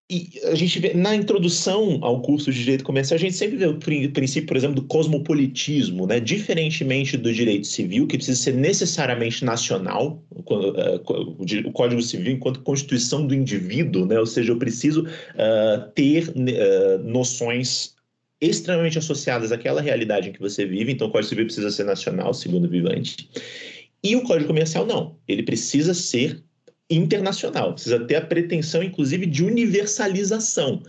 E 0.07 0.39
a 0.43 0.53
gente 0.53 0.77
vê, 0.77 0.93
na 0.93 1.15
introdução 1.15 1.97
ao 2.03 2.21
curso 2.21 2.51
de 2.51 2.59
direito 2.59 2.83
comercial, 2.83 3.15
a 3.15 3.19
gente 3.19 3.33
sempre 3.33 3.57
vê 3.57 3.65
o 3.65 3.79
princípio, 3.79 4.45
por 4.45 4.55
exemplo, 4.55 4.75
do 4.75 4.83
cosmopolitismo, 4.83 6.05
né? 6.05 6.19
Diferentemente 6.19 7.17
do 7.17 7.33
direito 7.33 7.65
civil, 7.65 8.05
que 8.05 8.17
precisa 8.17 8.39
ser 8.39 8.53
necessariamente 8.53 9.43
nacional, 9.43 10.23
eh, 10.31 11.01
o 11.65 11.71
Código 11.71 12.03
Civil 12.03 12.33
enquanto 12.33 12.61
constituição 12.61 13.25
do 13.25 13.33
indivíduo, 13.33 14.05
né? 14.05 14.19
Ou 14.19 14.27
seja, 14.27 14.51
eu 14.51 14.59
preciso 14.59 15.01
uh, 15.05 15.89
ter 15.95 16.29
uh, 16.29 17.03
noções 17.03 17.95
extremamente 18.39 18.99
associadas 18.99 19.51
àquela 19.51 19.81
realidade 19.81 20.29
em 20.29 20.33
que 20.33 20.39
você 20.39 20.67
vive, 20.67 20.91
então 20.91 21.07
o 21.07 21.11
Código 21.11 21.29
Civil 21.29 21.45
precisa 21.45 21.71
ser 21.71 21.83
nacional, 21.83 22.31
segundo 22.31 22.65
o 22.65 22.69
Vivante. 22.69 23.27
E 24.03 24.15
o 24.15 24.21
Código 24.21 24.45
Comercial 24.45 24.85
não, 24.85 25.15
ele 25.27 25.41
precisa 25.41 25.95
ser 25.95 26.43
internacional, 26.89 27.73
precisa 27.73 27.99
ter 27.99 28.15
a 28.15 28.21
pretensão, 28.21 28.83
inclusive, 28.83 29.25
de 29.25 29.43
universalização. 29.43 30.81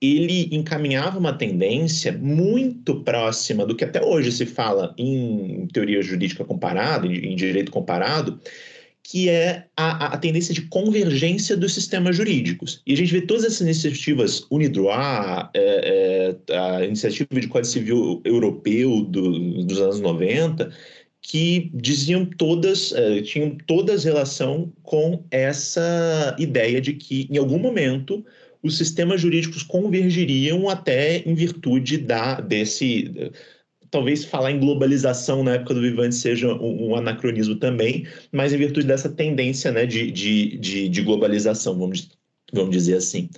Ele 0.00 0.48
encaminhava 0.50 1.18
uma 1.18 1.32
tendência 1.32 2.12
muito 2.12 3.02
próxima 3.02 3.64
do 3.64 3.76
que 3.76 3.84
até 3.84 4.04
hoje 4.04 4.32
se 4.32 4.44
fala 4.44 4.94
em 4.98 5.68
teoria 5.72 6.02
jurídica 6.02 6.44
comparada, 6.44 7.06
em 7.06 7.36
direito 7.36 7.70
comparado, 7.70 8.40
que 9.04 9.28
é 9.28 9.66
a, 9.76 10.14
a, 10.14 10.16
tendência 10.16 10.54
de 10.54 10.62
convergência 10.62 11.56
dos 11.56 11.74
sistemas 11.74 12.16
jurídicos. 12.16 12.80
E 12.86 12.92
a 12.92 12.96
gente 12.96 13.12
vê 13.12 13.20
todas 13.20 13.44
essas 13.44 13.60
iniciativas, 13.60 14.46
Unidroit, 14.50 15.48
é, 15.54 16.36
é, 16.48 16.56
a 16.56 16.84
iniciativa 16.84 17.28
de 17.40 17.48
Código 17.48 17.72
Civil 17.72 18.22
Europeu 18.24 19.02
do, 19.02 19.64
dos 19.64 19.80
anos 19.80 20.00
90, 20.00 20.72
que 21.22 21.70
diziam 21.72 22.26
todas, 22.26 22.90
uh, 22.90 23.22
tinham 23.22 23.56
todas 23.66 24.02
relação 24.02 24.72
com 24.82 25.24
essa 25.30 26.36
ideia 26.38 26.80
de 26.80 26.94
que, 26.94 27.28
em 27.30 27.38
algum 27.38 27.58
momento, 27.58 28.24
os 28.62 28.76
sistemas 28.76 29.20
jurídicos 29.20 29.62
convergiriam 29.62 30.68
até 30.68 31.18
em 31.18 31.34
virtude 31.34 31.96
da, 31.98 32.40
desse. 32.40 33.30
Talvez 33.90 34.24
falar 34.24 34.50
em 34.50 34.58
globalização 34.58 35.44
na 35.44 35.54
época 35.54 35.74
do 35.74 35.82
Vivante 35.82 36.14
seja 36.14 36.52
um, 36.54 36.88
um 36.88 36.96
anacronismo 36.96 37.56
também, 37.56 38.06
mas 38.32 38.52
em 38.52 38.56
virtude 38.56 38.86
dessa 38.86 39.08
tendência 39.08 39.70
né, 39.70 39.84
de, 39.84 40.10
de, 40.10 40.56
de, 40.56 40.88
de 40.88 41.02
globalização, 41.02 41.78
vamos, 41.78 42.08
vamos 42.52 42.70
dizer 42.70 42.96
assim. 42.96 43.28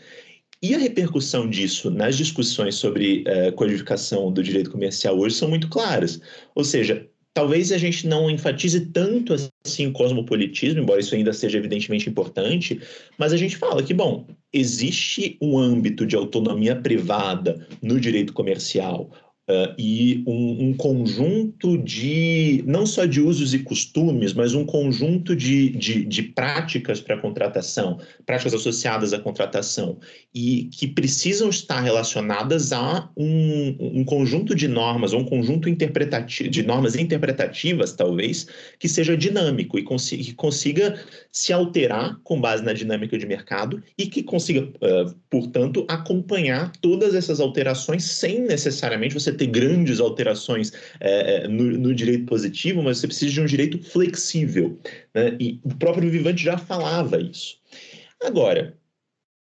E 0.62 0.74
a 0.74 0.78
repercussão 0.78 1.50
disso 1.50 1.90
nas 1.90 2.16
discussões 2.16 2.76
sobre 2.76 3.24
uh, 3.26 3.52
codificação 3.52 4.32
do 4.32 4.42
direito 4.42 4.70
comercial 4.70 5.18
hoje 5.18 5.34
são 5.34 5.48
muito 5.48 5.68
claras. 5.68 6.20
Ou 6.54 6.64
seja, 6.64 7.06
talvez 7.34 7.72
a 7.72 7.78
gente 7.78 8.06
não 8.06 8.30
enfatize 8.30 8.80
tanto 8.86 9.34
assim 9.66 9.88
o 9.88 9.92
cosmopolitismo, 9.92 10.80
embora 10.80 11.00
isso 11.00 11.14
ainda 11.14 11.32
seja 11.32 11.58
evidentemente 11.58 12.08
importante, 12.08 12.80
mas 13.18 13.32
a 13.32 13.36
gente 13.36 13.56
fala 13.56 13.82
que, 13.82 13.92
bom, 13.92 14.24
existe 14.52 15.36
um 15.42 15.58
âmbito 15.58 16.06
de 16.06 16.14
autonomia 16.14 16.76
privada 16.76 17.66
no 17.82 17.98
direito 17.98 18.32
comercial, 18.32 19.10
Uh, 19.46 19.74
e 19.76 20.24
um, 20.26 20.68
um, 20.68 20.74
conjunto 20.74 21.76
de, 21.76 22.64
não 22.66 22.86
só 22.86 23.04
de 23.04 23.20
usos 23.20 23.52
e 23.52 23.58
costumes, 23.58 24.32
mas 24.32 24.54
um 24.54 24.64
conjunto 24.64 25.36
de, 25.36 25.68
de, 25.68 26.02
de 26.02 26.22
práticas 26.22 26.98
para 26.98 27.20
contratação, 27.20 28.00
práticas 28.24 28.54
associadas 28.54 29.12
à 29.12 29.18
contratação, 29.18 29.98
e 30.34 30.70
que 30.72 30.88
precisam 30.88 31.50
estar 31.50 31.82
relacionadas 31.82 32.72
a 32.72 33.10
um, 33.14 33.76
um 34.00 34.02
conjunto 34.02 34.54
de 34.54 34.66
normas, 34.66 35.12
ou 35.12 35.20
um 35.20 35.26
conjunto 35.26 35.68
interpretativo, 35.68 36.48
de 36.48 36.62
normas 36.62 36.96
interpretativas, 36.96 37.92
talvez, 37.92 38.46
que 38.78 38.88
seja 38.88 39.14
dinâmico 39.14 39.78
e 39.78 39.82
consiga, 39.82 40.24
que 40.24 40.32
consiga 40.32 40.98
se 41.30 41.52
alterar 41.52 42.18
com 42.24 42.40
base 42.40 42.64
na 42.64 42.72
dinâmica 42.72 43.18
de 43.18 43.26
mercado 43.26 43.82
e 43.98 44.06
que 44.06 44.22
consiga, 44.22 44.62
uh, 44.62 45.14
portanto, 45.28 45.84
acompanhar 45.86 46.72
todas 46.80 47.14
essas 47.14 47.40
alterações 47.40 48.04
sem 48.04 48.40
necessariamente 48.40 49.12
você 49.12 49.33
ter 49.34 49.46
grandes 49.46 50.00
alterações 50.00 50.72
é, 51.00 51.44
é, 51.44 51.48
no, 51.48 51.64
no, 51.78 51.94
direito 51.94 52.26
positivo, 52.26 52.82
mas 52.82 52.98
você 52.98 53.06
precisa 53.06 53.32
de 53.32 53.40
um 53.40 53.46
direito 53.46 53.82
flexível. 53.82 54.78
Né? 55.14 55.36
E 55.40 55.60
o 55.62 55.74
próprio 55.74 56.10
Vivante 56.10 56.42
já 56.42 56.56
falava 56.56 57.20
isso. 57.20 57.58
Agora, 58.22 58.78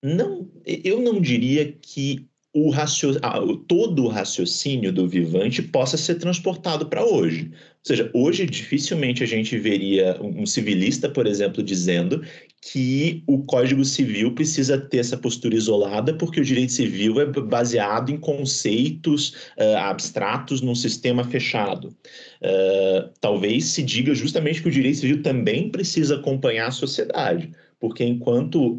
não, 0.04 0.50
eu 0.66 1.02
não 1.02 1.22
diria 1.22 1.72
que 1.72 2.28
o 2.54 2.70
racio... 2.70 3.20
todo 3.68 4.06
o 4.06 4.08
raciocínio 4.08 4.92
do 4.92 5.08
Vivante 5.08 5.62
possa 5.62 5.98
ser 5.98 6.16
transportado 6.16 6.86
para 6.88 7.04
hoje. 7.04 7.52
Ou 7.54 7.86
seja, 7.86 8.12
hoje 8.14 8.46
dificilmente 8.46 9.24
a 9.24 9.28
gente 9.28 9.58
veria 9.58 10.22
um 10.22 10.46
civilista, 10.46 11.10
por 11.10 11.26
exemplo, 11.26 11.64
dizendo 11.64 12.22
que 12.62 13.24
o 13.26 13.40
Código 13.40 13.84
Civil 13.84 14.36
precisa 14.36 14.78
ter 14.78 15.00
essa 15.00 15.18
postura 15.18 15.56
isolada, 15.56 16.14
porque 16.14 16.40
o 16.40 16.46
direito 16.46 16.74
civil 16.74 17.20
é 17.20 17.26
baseado 17.26 18.12
em 18.12 18.18
conceitos 18.18 19.30
uh, 19.58 19.78
abstratos 19.78 20.62
num 20.62 20.76
sistema 20.76 21.24
fechado. 21.24 21.88
Uh, 21.88 23.10
talvez 23.20 23.66
se 23.66 23.82
diga 23.82 24.14
justamente 24.14 24.62
que 24.62 24.68
o 24.68 24.72
direito 24.72 25.00
civil 25.00 25.24
também 25.24 25.70
precisa 25.70 26.18
acompanhar 26.18 26.68
a 26.68 26.72
sociedade 26.72 27.52
porque 27.82 28.04
enquanto, 28.04 28.74
uh, 28.74 28.78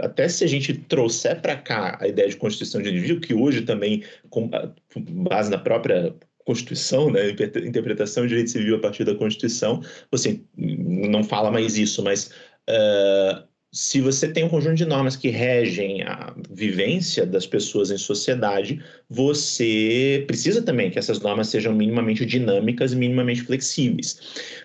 até 0.00 0.26
se 0.26 0.42
a 0.42 0.46
gente 0.46 0.72
trouxer 0.72 1.40
para 1.42 1.54
cá 1.54 1.98
a 2.00 2.08
ideia 2.08 2.30
de 2.30 2.36
constituição 2.36 2.80
de 2.80 2.88
indivíduo, 2.88 3.20
que 3.20 3.34
hoje 3.34 3.60
também, 3.60 4.02
com 4.30 4.50
base 5.28 5.50
na 5.50 5.58
própria 5.58 6.14
Constituição, 6.46 7.10
né, 7.10 7.28
interpretação 7.28 8.22
de 8.22 8.30
direito 8.30 8.50
civil 8.50 8.76
a 8.76 8.80
partir 8.80 9.04
da 9.04 9.14
Constituição, 9.14 9.82
você 10.10 10.40
não 10.56 11.22
fala 11.22 11.50
mais 11.50 11.76
isso, 11.76 12.02
mas 12.02 12.30
uh, 12.70 13.46
se 13.70 14.00
você 14.00 14.32
tem 14.32 14.44
um 14.44 14.48
conjunto 14.48 14.76
de 14.76 14.86
normas 14.86 15.14
que 15.14 15.28
regem 15.28 16.02
a 16.04 16.34
vivência 16.50 17.26
das 17.26 17.46
pessoas 17.46 17.90
em 17.90 17.98
sociedade, 17.98 18.82
você 19.10 20.24
precisa 20.26 20.62
também 20.62 20.90
que 20.90 20.98
essas 20.98 21.20
normas 21.20 21.48
sejam 21.48 21.74
minimamente 21.74 22.24
dinâmicas 22.24 22.94
e 22.94 22.96
minimamente 22.96 23.42
flexíveis. 23.42 24.18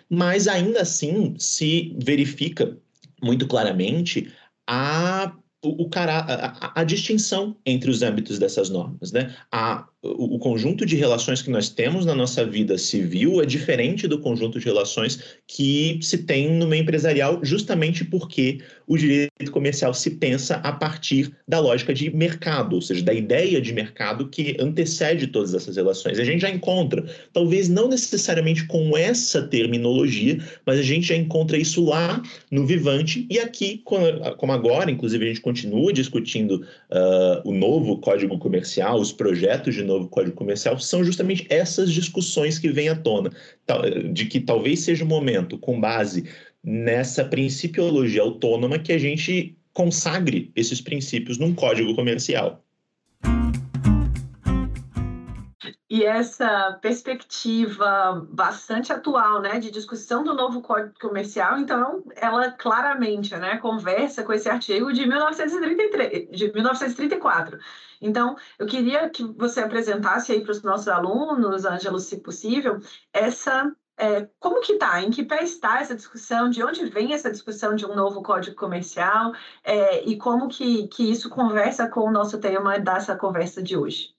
Mas 0.09 0.47
ainda 0.47 0.81
assim 0.81 1.35
se 1.37 1.93
verifica 2.01 2.77
muito 3.23 3.47
claramente 3.47 4.31
a 4.67 5.35
o, 5.63 5.83
o 5.83 5.89
cara, 5.89 6.19
a, 6.19 6.81
a, 6.81 6.83
distinção 6.83 7.57
entre 7.65 7.89
os 7.89 8.01
âmbitos 8.01 8.37
dessas 8.37 8.69
normas. 8.69 9.13
Né? 9.13 9.33
A, 9.51 9.87
o, 10.03 10.37
conjunto 10.37 10.85
de 10.85 10.97
relações 10.97 11.41
que 11.41 11.49
nós 11.49 11.69
temos 11.69 12.05
na 12.05 12.13
nossa 12.13 12.45
vida 12.45 12.77
civil 12.77 13.41
é 13.41 13.45
diferente 13.45 14.05
do 14.05 14.19
conjunto 14.19 14.59
de 14.59 14.65
relações 14.65 15.37
que 15.47 15.97
se 16.01 16.19
tem 16.19 16.51
no 16.51 16.67
meio 16.67 16.81
empresarial, 16.81 17.39
justamente 17.41 18.03
porque 18.03 18.59
o 18.85 18.97
direito 18.97 19.49
comercial 19.51 19.93
se 19.93 20.11
pensa 20.11 20.55
a 20.57 20.73
partir 20.73 21.33
da 21.47 21.59
lógica 21.59 21.93
de 21.93 22.13
mercado, 22.13 22.75
ou 22.75 22.81
seja, 22.81 23.01
da 23.01 23.13
ideia 23.13 23.61
de 23.61 23.71
mercado 23.71 24.27
que 24.27 24.57
antecede 24.59 25.27
todas 25.27 25.53
essas 25.53 25.77
relações. 25.77 26.19
A 26.19 26.25
gente 26.25 26.41
já 26.41 26.49
encontra, 26.49 27.05
talvez 27.31 27.69
não 27.69 27.87
necessariamente 27.87 28.67
com 28.67 28.97
essa 28.97 29.41
terminologia, 29.43 30.37
mas 30.65 30.79
a 30.79 30.83
gente 30.83 31.07
já 31.07 31.15
encontra 31.15 31.57
isso 31.57 31.85
lá 31.85 32.21
no 32.51 32.65
Vivante 32.65 33.25
e 33.29 33.39
aqui, 33.39 33.81
como 33.85 34.51
agora, 34.51 34.91
inclusive, 34.91 35.23
a 35.23 35.27
gente 35.29 35.41
continua 35.41 35.93
discutindo 35.93 36.65
uh, 36.91 37.49
o 37.49 37.53
novo 37.53 37.97
Código 37.99 38.37
Comercial, 38.37 38.99
os 38.99 39.13
projetos 39.13 39.73
de 39.73 39.83
novo 39.83 39.92
Código 40.09 40.35
Comercial, 40.35 40.79
são 40.79 41.03
justamente 41.03 41.45
essas 41.49 41.91
discussões 41.91 42.59
que 42.59 42.69
vêm 42.69 42.89
à 42.89 42.95
tona, 42.95 43.31
de 44.11 44.25
que 44.25 44.39
talvez 44.39 44.81
seja 44.81 45.03
o 45.03 45.07
momento, 45.07 45.57
com 45.57 45.79
base 45.79 46.25
nessa 46.63 47.25
principiologia 47.25 48.21
autônoma, 48.21 48.79
que 48.79 48.93
a 48.93 48.97
gente 48.97 49.57
consagre 49.73 50.51
esses 50.55 50.79
princípios 50.79 51.37
num 51.37 51.53
código 51.53 51.95
comercial. 51.95 52.63
E 55.93 56.03
essa 56.03 56.79
perspectiva 56.81 58.25
bastante 58.27 58.91
atual, 58.91 59.39
né, 59.39 59.59
de 59.59 59.69
discussão 59.69 60.23
do 60.23 60.33
novo 60.33 60.59
Código 60.59 60.95
Comercial, 60.99 61.59
então, 61.59 62.03
ela 62.15 62.49
claramente, 62.49 63.35
né, 63.37 63.57
conversa 63.57 64.23
com 64.23 64.33
esse 64.33 64.49
artigo 64.49 64.91
de 64.91 65.05
1933, 65.05 66.31
de 66.31 66.51
1934. 66.51 67.59
Então, 68.01 68.35
eu 68.57 68.65
queria 68.65 69.07
que 69.07 69.23
você 69.23 69.59
apresentasse 69.59 70.31
aí 70.31 70.41
para 70.41 70.53
os 70.53 70.63
nossos 70.63 70.87
alunos, 70.87 71.63
Ângelo, 71.63 71.99
se 71.99 72.17
possível, 72.21 72.79
essa 73.13 73.71
é, 73.95 74.27
como 74.39 74.61
que 74.61 74.73
está? 74.73 74.99
Em 74.99 75.11
que 75.11 75.23
pé 75.23 75.43
está 75.43 75.79
essa 75.79 75.93
discussão? 75.93 76.49
De 76.49 76.63
onde 76.63 76.85
vem 76.87 77.13
essa 77.13 77.29
discussão 77.29 77.75
de 77.75 77.85
um 77.85 77.93
novo 77.95 78.23
código 78.23 78.55
comercial? 78.55 79.31
É, 79.63 80.03
e 80.03 80.17
como 80.17 80.47
que, 80.47 80.87
que 80.87 81.11
isso 81.11 81.29
conversa 81.29 81.87
com 81.87 82.01
o 82.01 82.11
nosso 82.11 82.39
tema 82.39 82.79
dessa 82.79 83.15
conversa 83.15 83.61
de 83.61 83.77
hoje? 83.77 84.12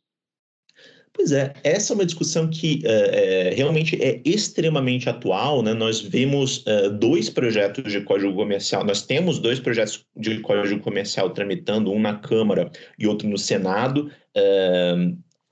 Pois 1.17 1.31
é, 1.31 1.55
essa 1.63 1.93
é 1.93 1.95
uma 1.95 2.05
discussão 2.05 2.51
que 2.51 2.83
é, 2.85 3.55
realmente 3.55 3.97
é 4.03 4.21
extremamente 4.25 5.09
atual. 5.09 5.63
Né? 5.63 5.73
Nós 5.73 6.01
vemos 6.01 6.65
uh, 6.67 6.91
dois 6.91 7.31
projetos 7.31 7.91
de 7.91 8.01
código 8.01 8.35
comercial, 8.35 8.85
nós 8.85 9.03
temos 9.03 9.39
dois 9.39 9.61
projetos 9.61 10.05
de 10.17 10.41
código 10.41 10.81
comercial 10.83 11.31
tramitando, 11.31 11.93
um 11.93 12.01
na 12.01 12.15
Câmara 12.15 12.71
e 12.99 13.07
outro 13.07 13.29
no 13.29 13.39
Senado. 13.39 14.11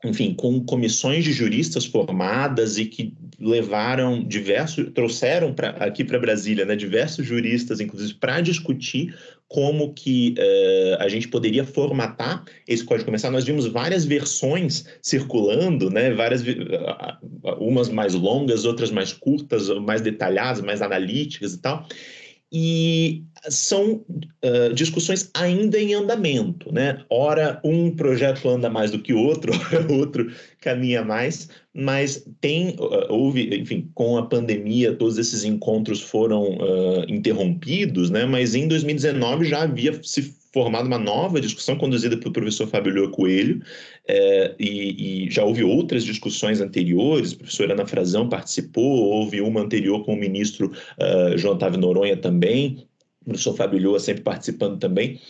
Enfim, 0.04 0.34
com 0.34 0.64
comissões 0.64 1.22
de 1.22 1.32
juristas 1.32 1.86
formadas 1.86 2.76
e 2.76 2.86
que 2.86 3.14
levaram 3.42 4.22
diversos, 4.22 4.88
trouxeram 4.94 5.52
pra, 5.52 5.70
aqui 5.70 6.04
para 6.04 6.18
Brasília, 6.18 6.64
né, 6.64 6.76
diversos 6.76 7.26
juristas, 7.26 7.80
inclusive, 7.80 8.14
para 8.14 8.40
discutir 8.40 9.14
como 9.48 9.92
que 9.92 10.34
uh, 10.38 11.02
a 11.02 11.08
gente 11.08 11.28
poderia 11.28 11.64
formatar 11.64 12.44
esse 12.66 12.84
código 12.84 13.06
comercial. 13.06 13.32
Nós 13.32 13.44
vimos 13.44 13.66
várias 13.66 14.04
versões 14.04 14.86
circulando, 15.02 15.90
né, 15.90 16.14
várias, 16.14 16.42
umas 17.58 17.88
mais 17.88 18.14
longas, 18.14 18.64
outras 18.64 18.90
mais 18.90 19.12
curtas, 19.12 19.68
mais 19.80 20.00
detalhadas, 20.00 20.62
mais 20.62 20.80
analíticas 20.80 21.54
e 21.54 21.58
tal 21.58 21.86
e 22.52 23.24
são 23.48 24.04
uh, 24.44 24.74
discussões 24.74 25.30
ainda 25.34 25.80
em 25.80 25.94
andamento, 25.94 26.70
né? 26.70 27.02
Ora, 27.08 27.58
um 27.64 27.90
projeto 27.90 28.46
anda 28.48 28.68
mais 28.68 28.90
do 28.90 28.98
que 28.98 29.14
o 29.14 29.18
outro, 29.18 29.52
ora 29.72 29.92
outro 29.98 30.30
caminha 30.60 31.02
mais, 31.02 31.48
mas 31.72 32.26
tem, 32.42 32.76
uh, 32.78 33.06
houve, 33.08 33.56
enfim, 33.56 33.90
com 33.94 34.18
a 34.18 34.26
pandemia, 34.26 34.94
todos 34.94 35.16
esses 35.16 35.44
encontros 35.44 36.02
foram 36.02 36.58
uh, 36.58 37.04
interrompidos, 37.08 38.10
né? 38.10 38.26
Mas 38.26 38.54
em 38.54 38.68
2019 38.68 39.46
já 39.46 39.62
havia 39.62 39.98
se 40.02 40.41
formado 40.52 40.86
uma 40.86 40.98
nova 40.98 41.40
discussão 41.40 41.76
conduzida 41.76 42.16
pelo 42.16 42.32
professor 42.32 42.66
Fábio 42.66 42.94
Lua 42.94 43.10
Coelho, 43.10 43.62
é, 44.06 44.54
e, 44.58 45.26
e, 45.26 45.30
já 45.30 45.44
houve 45.44 45.64
outras 45.64 46.04
discussões 46.04 46.60
anteriores, 46.60 47.32
a 47.32 47.36
professora 47.36 47.72
Ana 47.72 47.86
Frazão 47.86 48.28
participou, 48.28 48.84
houve 48.84 49.40
uma 49.40 49.60
anterior 49.60 50.04
com 50.04 50.14
o 50.14 50.18
ministro 50.18 50.70
uh, 50.98 51.38
João 51.38 51.54
Otávio 51.54 51.80
Noronha 51.80 52.16
também, 52.16 52.86
o 53.22 53.24
professor 53.26 53.56
Fábio 53.56 53.80
Lua 53.80 53.98
sempre 53.98 54.22
participando 54.22 54.78
também, 54.78 55.20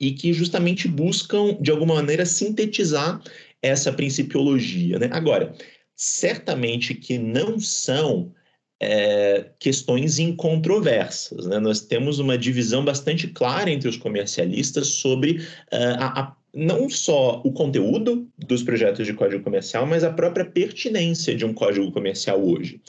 e 0.00 0.12
que 0.12 0.32
justamente 0.32 0.88
buscam, 0.88 1.56
de 1.60 1.70
alguma 1.70 1.94
maneira, 1.94 2.26
sintetizar 2.26 3.22
essa 3.62 3.92
principiologia. 3.92 4.98
Né? 4.98 5.08
Agora, 5.12 5.54
certamente 5.94 6.94
que 6.94 7.18
não 7.18 7.58
são 7.58 8.32
é, 8.80 9.46
questões 9.58 10.18
incontroversas. 10.18 11.46
Né? 11.46 11.58
Nós 11.58 11.80
temos 11.80 12.18
uma 12.18 12.36
divisão 12.36 12.84
bastante 12.84 13.28
clara 13.28 13.70
entre 13.70 13.88
os 13.88 13.96
comercialistas 13.96 14.88
sobre 14.88 15.38
uh, 15.72 15.96
a, 15.98 16.20
a 16.20 16.36
não 16.56 16.88
só 16.88 17.42
o 17.44 17.52
conteúdo 17.52 18.26
dos 18.38 18.62
projetos 18.62 19.06
de 19.06 19.12
código 19.12 19.44
comercial, 19.44 19.84
mas 19.84 20.02
a 20.02 20.10
própria 20.10 20.42
pertinência 20.42 21.34
de 21.34 21.44
um 21.44 21.52
código 21.52 21.92
comercial 21.92 22.42
hoje. 22.42 22.80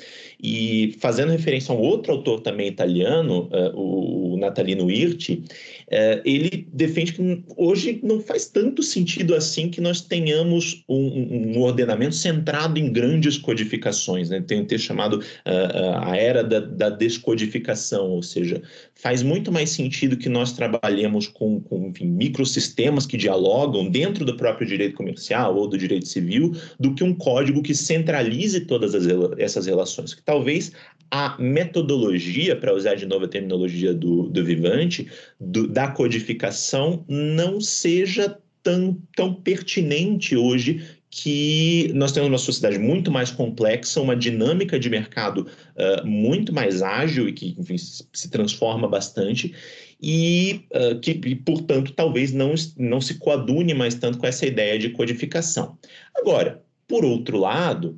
E 0.41 0.95
fazendo 0.99 1.31
referência 1.31 1.73
a 1.73 1.77
um 1.77 1.81
outro 1.81 2.11
autor 2.11 2.41
também 2.41 2.67
italiano, 2.67 3.49
uh, 3.51 4.33
o 4.33 4.37
Natalino 4.37 4.89
Irti, 4.91 5.43
uh, 5.87 6.21
ele 6.23 6.67
defende 6.71 7.13
que 7.13 7.43
hoje 7.55 7.99
não 8.03 8.19
faz 8.19 8.45
tanto 8.45 8.83
sentido 8.83 9.33
assim 9.33 9.67
que 9.67 9.81
nós 9.81 10.01
tenhamos 10.01 10.83
um, 10.87 11.55
um 11.55 11.61
ordenamento 11.61 12.13
centrado 12.13 12.79
em 12.79 12.91
grandes 12.91 13.37
codificações. 13.37 14.29
Né? 14.29 14.43
Tem 14.45 14.61
um 14.61 14.65
texto 14.65 14.85
chamado 14.85 15.17
uh, 15.17 15.97
A 16.03 16.15
Era 16.15 16.43
da, 16.43 16.59
da, 16.59 16.89
Descodificação, 16.89 18.11
ou 18.11 18.21
seja, 18.21 18.61
faz 18.93 19.23
muito 19.23 19.51
mais 19.51 19.71
sentido 19.71 20.17
que 20.17 20.29
nós 20.29 20.53
trabalhemos 20.53 21.27
com, 21.27 21.59
com 21.61 21.87
enfim, 21.87 22.05
microsistemas 22.05 23.05
que 23.05 23.17
dialogam 23.17 23.89
dentro 23.89 24.23
do 24.23 24.37
próprio 24.37 24.67
direito 24.67 24.95
comercial 24.95 25.55
ou 25.55 25.67
do 25.67 25.77
direito 25.77 26.07
civil 26.07 26.53
do 26.79 26.93
que 26.93 27.03
um 27.03 27.13
código 27.13 27.61
que 27.61 27.73
centralize 27.73 28.61
todas 28.61 28.93
as, 28.93 29.05
essas 29.39 29.65
relações. 29.65 30.13
Talvez 30.27 30.73
a 31.09 31.37
metodologia, 31.39 32.53
para 32.53 32.73
usar 32.73 32.95
de 32.95 33.05
novo 33.05 33.23
a 33.23 33.29
terminologia 33.29 33.93
do, 33.93 34.23
do 34.23 34.43
Vivante, 34.43 35.07
do, 35.39 35.69
da 35.69 35.87
codificação, 35.87 37.05
não 37.07 37.61
seja 37.61 38.37
tão, 38.61 39.01
tão 39.15 39.33
pertinente 39.33 40.35
hoje 40.35 40.85
que 41.09 41.89
nós 41.95 42.11
temos 42.11 42.27
uma 42.27 42.37
sociedade 42.37 42.77
muito 42.77 43.09
mais 43.09 43.31
complexa, 43.31 44.01
uma 44.01 44.17
dinâmica 44.17 44.77
de 44.77 44.89
mercado 44.89 45.47
uh, 45.77 46.05
muito 46.05 46.53
mais 46.53 46.81
ágil 46.81 47.29
e 47.29 47.31
que, 47.31 47.55
enfim, 47.57 47.77
se 47.77 48.29
transforma 48.29 48.85
bastante, 48.85 49.55
e 50.01 50.65
uh, 50.73 50.99
que, 50.99 51.11
e, 51.11 51.35
portanto, 51.35 51.93
talvez 51.93 52.33
não, 52.33 52.53
não 52.77 52.99
se 52.99 53.15
coadune 53.15 53.73
mais 53.73 53.95
tanto 53.95 54.17
com 54.17 54.27
essa 54.27 54.45
ideia 54.45 54.77
de 54.77 54.89
codificação. 54.89 55.77
Agora, 56.13 56.61
por 56.85 57.05
outro 57.05 57.37
lado, 57.37 57.97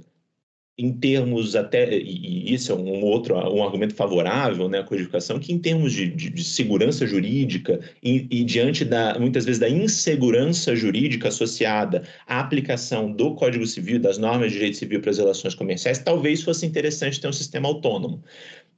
em 0.80 0.94
termos 0.94 1.58
até, 1.58 1.98
e 1.98 2.54
isso 2.54 2.72
é 2.72 2.76
um 2.76 3.04
outro 3.04 3.36
um 3.36 3.62
argumento 3.62 3.94
favorável 3.94 4.70
né, 4.70 4.80
à 4.80 4.84
codificação, 4.84 5.38
que 5.38 5.52
em 5.52 5.60
termos 5.60 5.92
de, 5.92 6.08
de, 6.08 6.30
de 6.30 6.44
segurança 6.44 7.06
jurídica 7.06 7.82
e, 8.02 8.26
e, 8.32 8.46
diante 8.46 8.86
da, 8.86 9.20
muitas 9.20 9.44
vezes, 9.44 9.60
da 9.60 9.70
insegurança 9.70 10.74
jurídica 10.78 11.28
associada 11.28 12.04
à 12.26 12.40
aplicação 12.40 13.12
do 13.12 13.36
Código 13.36 13.68
Civil, 13.68 14.00
das 14.00 14.18
normas 14.18 14.52
de 14.52 14.58
direito 14.58 14.78
civil 14.78 15.02
para 15.02 15.12
as 15.12 15.18
relações 15.18 15.54
comerciais, 15.54 16.00
talvez 16.00 16.42
fosse 16.42 16.66
interessante 16.66 17.20
ter 17.20 17.28
um 17.28 17.34
sistema 17.34 17.68
autônomo. 17.68 18.24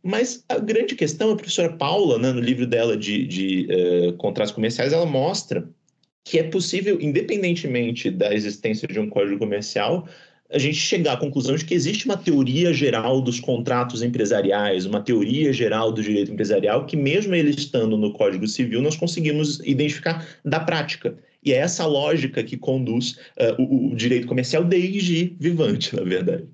Mas 0.01 0.43
a 0.49 0.57
grande 0.57 0.95
questão, 0.95 1.31
a 1.31 1.35
professora 1.35 1.73
Paula, 1.73 2.17
né, 2.17 2.31
no 2.31 2.41
livro 2.41 2.65
dela 2.65 2.97
de, 2.97 3.27
de 3.27 3.67
uh, 3.69 4.13
contratos 4.13 4.51
comerciais, 4.51 4.91
ela 4.91 5.05
mostra 5.05 5.69
que 6.23 6.39
é 6.39 6.43
possível, 6.43 6.99
independentemente 6.99 8.09
da 8.09 8.33
existência 8.33 8.87
de 8.87 8.99
um 8.99 9.09
código 9.09 9.37
comercial, 9.37 10.07
a 10.51 10.57
gente 10.57 10.75
chegar 10.75 11.13
à 11.13 11.17
conclusão 11.17 11.55
de 11.55 11.65
que 11.65 11.73
existe 11.73 12.05
uma 12.05 12.17
teoria 12.17 12.73
geral 12.73 13.21
dos 13.21 13.39
contratos 13.39 14.01
empresariais, 14.01 14.85
uma 14.85 15.01
teoria 15.01 15.53
geral 15.53 15.91
do 15.91 16.01
direito 16.01 16.31
empresarial, 16.31 16.85
que 16.85 16.97
mesmo 16.97 17.33
ele 17.33 17.51
estando 17.51 17.97
no 17.97 18.13
Código 18.13 18.47
Civil, 18.47 18.81
nós 18.81 18.97
conseguimos 18.97 19.59
identificar 19.61 20.25
da 20.43 20.59
prática. 20.59 21.17
E 21.43 21.53
é 21.53 21.57
essa 21.57 21.85
lógica 21.85 22.43
que 22.43 22.57
conduz 22.57 23.17
uh, 23.39 23.61
o, 23.61 23.93
o 23.93 23.95
direito 23.95 24.27
comercial 24.27 24.63
desde 24.63 25.35
Vivante, 25.39 25.95
na 25.95 26.03
verdade. 26.03 26.47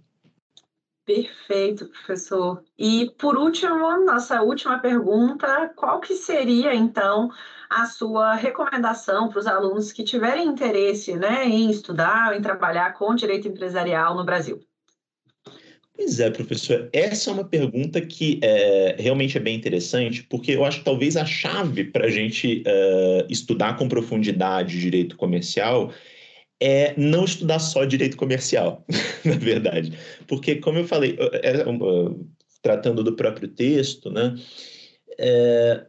Perfeito, 1.06 1.88
professor. 1.88 2.62
E 2.78 3.10
por 3.18 3.38
último, 3.38 4.06
nossa 4.06 4.42
última 4.42 4.78
pergunta, 4.80 5.72
qual 5.76 6.02
que 6.02 6.14
seria 6.14 6.76
então 6.76 7.30
a 7.70 7.86
sua 7.86 8.36
recomendação 8.36 9.30
para 9.30 9.40
os 9.40 9.48
alunos 9.48 9.92
que 9.92 10.04
tiverem 10.04 10.48
interesse 10.48 11.16
né, 11.16 11.46
em 11.46 11.70
estudar, 11.70 12.38
em 12.38 12.42
trabalhar 12.42 12.94
com 12.94 13.16
direito 13.16 13.48
empresarial 13.48 14.16
no 14.16 14.26
Brasil? 14.26 14.60
Pois 15.98 16.20
é, 16.20 16.30
professor. 16.30 16.90
Essa 16.94 17.32
é 17.32 17.34
uma 17.34 17.44
pergunta 17.44 18.00
que 18.00 18.40
é, 18.44 18.96
realmente 19.00 19.36
é 19.36 19.42
bem 19.42 19.56
interessante, 19.56 20.22
porque 20.24 20.52
eu 20.52 20.64
acho 20.64 20.80
que 20.80 20.86
talvez 20.86 21.18
a 21.18 21.26
chave 21.26 21.86
para 21.86 22.06
a 22.06 22.10
gente 22.10 22.64
uh, 22.68 23.26
estudar 23.28 23.76
com 23.78 23.90
profundidade 23.90 24.80
direito 24.80 25.18
comercial 25.18 25.92
é 26.60 26.94
não 26.98 27.26
estudar 27.26 27.58
só 27.58 27.84
direito 27.84 28.16
comercial, 28.16 28.86
na 29.26 29.38
verdade. 29.38 29.98
Porque, 30.28 30.56
como 30.58 30.78
eu 30.78 30.88
falei, 30.88 31.18
é, 31.44 31.66
tratando 32.62 33.04
do 33.04 33.16
próprio 33.16 33.48
texto, 33.48 34.12
né, 34.12 34.36
é, 35.18 35.86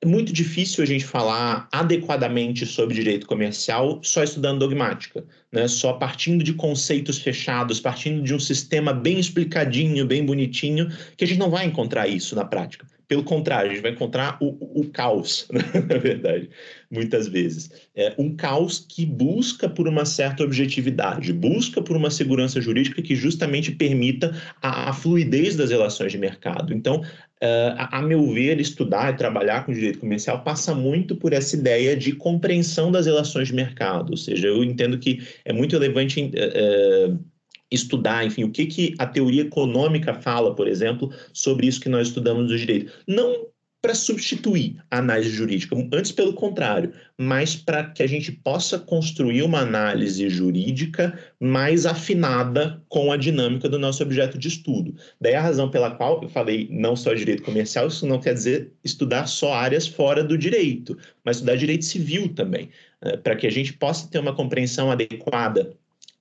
é 0.00 0.06
muito 0.06 0.32
difícil 0.32 0.82
a 0.84 0.86
gente 0.86 1.04
falar 1.04 1.68
adequadamente 1.72 2.64
sobre 2.64 2.94
direito 2.94 3.26
comercial 3.26 4.00
só 4.02 4.22
estudando 4.22 4.60
dogmática, 4.60 5.24
né? 5.50 5.66
só 5.66 5.92
partindo 5.92 6.44
de 6.44 6.54
conceitos 6.54 7.18
fechados, 7.18 7.80
partindo 7.80 8.22
de 8.22 8.32
um 8.32 8.38
sistema 8.38 8.92
bem 8.92 9.18
explicadinho, 9.18 10.06
bem 10.06 10.24
bonitinho, 10.24 10.88
que 11.16 11.24
a 11.24 11.26
gente 11.26 11.38
não 11.38 11.50
vai 11.50 11.66
encontrar 11.66 12.06
isso 12.06 12.36
na 12.36 12.44
prática. 12.44 12.86
Pelo 13.08 13.24
contrário, 13.24 13.70
a 13.70 13.74
gente 13.74 13.82
vai 13.82 13.92
encontrar 13.92 14.36
o, 14.38 14.80
o 14.80 14.90
caos, 14.90 15.48
né? 15.50 15.62
na 15.88 15.96
verdade, 15.96 16.50
muitas 16.90 17.26
vezes. 17.26 17.70
É 17.96 18.14
um 18.18 18.36
caos 18.36 18.84
que 18.86 19.06
busca 19.06 19.66
por 19.66 19.88
uma 19.88 20.04
certa 20.04 20.44
objetividade, 20.44 21.32
busca 21.32 21.80
por 21.80 21.96
uma 21.96 22.10
segurança 22.10 22.60
jurídica 22.60 23.00
que 23.00 23.16
justamente 23.16 23.72
permita 23.72 24.36
a, 24.60 24.90
a 24.90 24.92
fluidez 24.92 25.56
das 25.56 25.70
relações 25.70 26.12
de 26.12 26.18
mercado. 26.18 26.74
Então, 26.74 27.02
Uh, 27.40 27.70
a, 27.78 27.98
a, 27.98 28.02
meu 28.02 28.32
ver, 28.32 28.58
estudar 28.58 29.14
e 29.14 29.16
trabalhar 29.16 29.64
com 29.64 29.72
direito 29.72 30.00
comercial 30.00 30.42
passa 30.42 30.74
muito 30.74 31.14
por 31.14 31.32
essa 31.32 31.54
ideia 31.54 31.96
de 31.96 32.10
compreensão 32.10 32.90
das 32.90 33.06
relações 33.06 33.46
de 33.46 33.54
mercado. 33.54 34.10
Ou 34.10 34.16
seja, 34.16 34.48
eu 34.48 34.64
entendo 34.64 34.98
que 34.98 35.22
é 35.44 35.52
muito 35.52 35.74
relevante 35.74 36.20
uh, 36.20 37.16
estudar, 37.70 38.24
enfim, 38.24 38.44
o 38.44 38.50
que, 38.50 38.66
que 38.66 38.94
a 38.98 39.06
teoria 39.06 39.42
econômica 39.42 40.14
fala, 40.14 40.54
por 40.54 40.66
exemplo, 40.68 41.12
sobre 41.32 41.66
isso 41.66 41.80
que 41.80 41.88
nós 41.88 42.08
estudamos 42.08 42.50
no 42.50 42.56
direito. 42.56 42.92
Não 43.06 43.48
para 43.80 43.94
substituir 43.94 44.76
a 44.90 44.98
análise 44.98 45.30
jurídica, 45.30 45.76
antes 45.92 46.10
pelo 46.10 46.32
contrário, 46.32 46.92
mas 47.16 47.54
para 47.54 47.84
que 47.84 48.02
a 48.02 48.06
gente 48.08 48.32
possa 48.32 48.76
construir 48.76 49.42
uma 49.42 49.60
análise 49.60 50.28
jurídica 50.28 51.16
mais 51.38 51.86
afinada 51.86 52.82
com 52.88 53.12
a 53.12 53.16
dinâmica 53.16 53.68
do 53.68 53.78
nosso 53.78 54.02
objeto 54.02 54.36
de 54.36 54.48
estudo. 54.48 54.96
Daí 55.20 55.34
a 55.34 55.40
razão 55.40 55.70
pela 55.70 55.92
qual 55.92 56.20
eu 56.22 56.28
falei 56.28 56.68
não 56.72 56.96
só 56.96 57.14
direito 57.14 57.44
comercial, 57.44 57.86
isso 57.86 58.04
não 58.04 58.18
quer 58.18 58.34
dizer 58.34 58.72
estudar 58.82 59.26
só 59.26 59.54
áreas 59.54 59.86
fora 59.86 60.24
do 60.24 60.36
direito, 60.36 60.98
mas 61.24 61.36
estudar 61.36 61.54
direito 61.54 61.84
civil 61.84 62.34
também, 62.34 62.70
né, 63.00 63.16
para 63.16 63.36
que 63.36 63.46
a 63.46 63.50
gente 63.50 63.72
possa 63.72 64.10
ter 64.10 64.18
uma 64.18 64.34
compreensão 64.34 64.90
adequada 64.90 65.76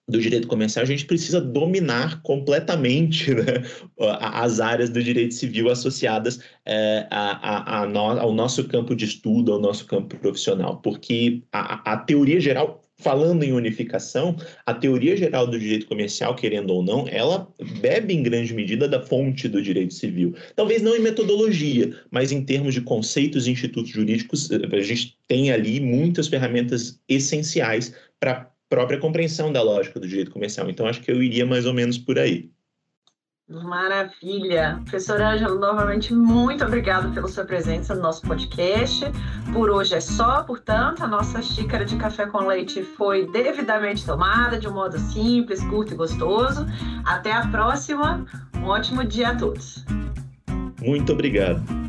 do 0.09 0.21
direito 0.21 0.47
comercial, 0.47 0.83
a 0.83 0.87
gente 0.87 1.05
precisa 1.05 1.41
dominar 1.41 2.21
completamente 2.21 3.33
né, 3.35 3.63
as 3.99 4.59
áreas 4.59 4.89
do 4.89 5.03
direito 5.03 5.33
civil 5.33 5.69
associadas 5.69 6.39
é, 6.65 7.05
a, 7.11 7.79
a, 7.79 7.81
a 7.81 7.87
no, 7.87 7.99
ao 7.99 8.33
nosso 8.33 8.63
campo 8.69 8.95
de 8.95 9.05
estudo, 9.05 9.51
ao 9.51 9.59
nosso 9.59 9.85
campo 9.85 10.17
profissional, 10.17 10.77
porque 10.77 11.41
a, 11.51 11.93
a 11.93 11.97
teoria 11.97 12.39
geral 12.39 12.83
falando 12.99 13.43
em 13.43 13.53
unificação, 13.53 14.35
a 14.65 14.73
teoria 14.73 15.15
geral 15.15 15.45
do 15.45 15.59
direito 15.59 15.85
comercial, 15.85 16.35
querendo 16.35 16.71
ou 16.71 16.83
não, 16.83 17.07
ela 17.07 17.47
bebe 17.79 18.13
em 18.13 18.23
grande 18.23 18.53
medida 18.53 18.87
da 18.87 18.99
fonte 18.99 19.47
do 19.47 19.61
direito 19.61 19.93
civil. 19.93 20.33
Talvez 20.55 20.81
não 20.81 20.95
em 20.95 20.99
metodologia, 20.99 21.95
mas 22.09 22.31
em 22.31 22.43
termos 22.43 22.73
de 22.73 22.81
conceitos 22.81 23.45
e 23.45 23.51
institutos 23.51 23.91
jurídicos, 23.91 24.49
a 24.51 24.81
gente 24.81 25.15
tem 25.27 25.51
ali 25.51 25.79
muitas 25.79 26.27
ferramentas 26.27 26.99
essenciais 27.07 27.93
para 28.19 28.51
própria 28.69 28.99
compreensão 28.99 29.51
da 29.51 29.61
lógica 29.61 29.99
do 29.99 30.07
direito 30.07 30.31
comercial. 30.31 30.69
Então, 30.69 30.85
acho 30.87 31.01
que 31.01 31.11
eu 31.11 31.21
iria 31.21 31.45
mais 31.45 31.65
ou 31.65 31.73
menos 31.73 31.97
por 31.97 32.19
aí. 32.19 32.49
Maravilha. 33.49 34.81
Professor 34.83 35.21
Ângelo, 35.21 35.57
novamente, 35.57 36.13
muito 36.13 36.65
obrigado 36.65 37.13
pela 37.13 37.29
sua 37.29 37.45
presença 37.45 37.95
no 37.95 38.01
nosso 38.01 38.21
podcast. 38.23 39.05
Por 39.53 39.69
hoje 39.69 39.95
é 39.95 40.01
só, 40.01 40.43
portanto, 40.43 41.01
a 41.01 41.07
nossa 41.07 41.41
xícara 41.41 41.85
de 41.85 41.95
café 41.95 42.25
com 42.25 42.45
leite 42.45 42.83
foi 42.83 43.25
devidamente 43.31 44.05
tomada, 44.05 44.59
de 44.59 44.67
um 44.67 44.73
modo 44.73 44.99
simples, 44.99 45.63
curto 45.63 45.93
e 45.93 45.95
gostoso. 45.95 46.65
Até 47.05 47.31
a 47.31 47.47
próxima. 47.47 48.25
Um 48.57 48.65
ótimo 48.65 49.05
dia 49.05 49.29
a 49.29 49.35
todos. 49.37 49.85
Muito 50.81 51.13
obrigado. 51.13 51.86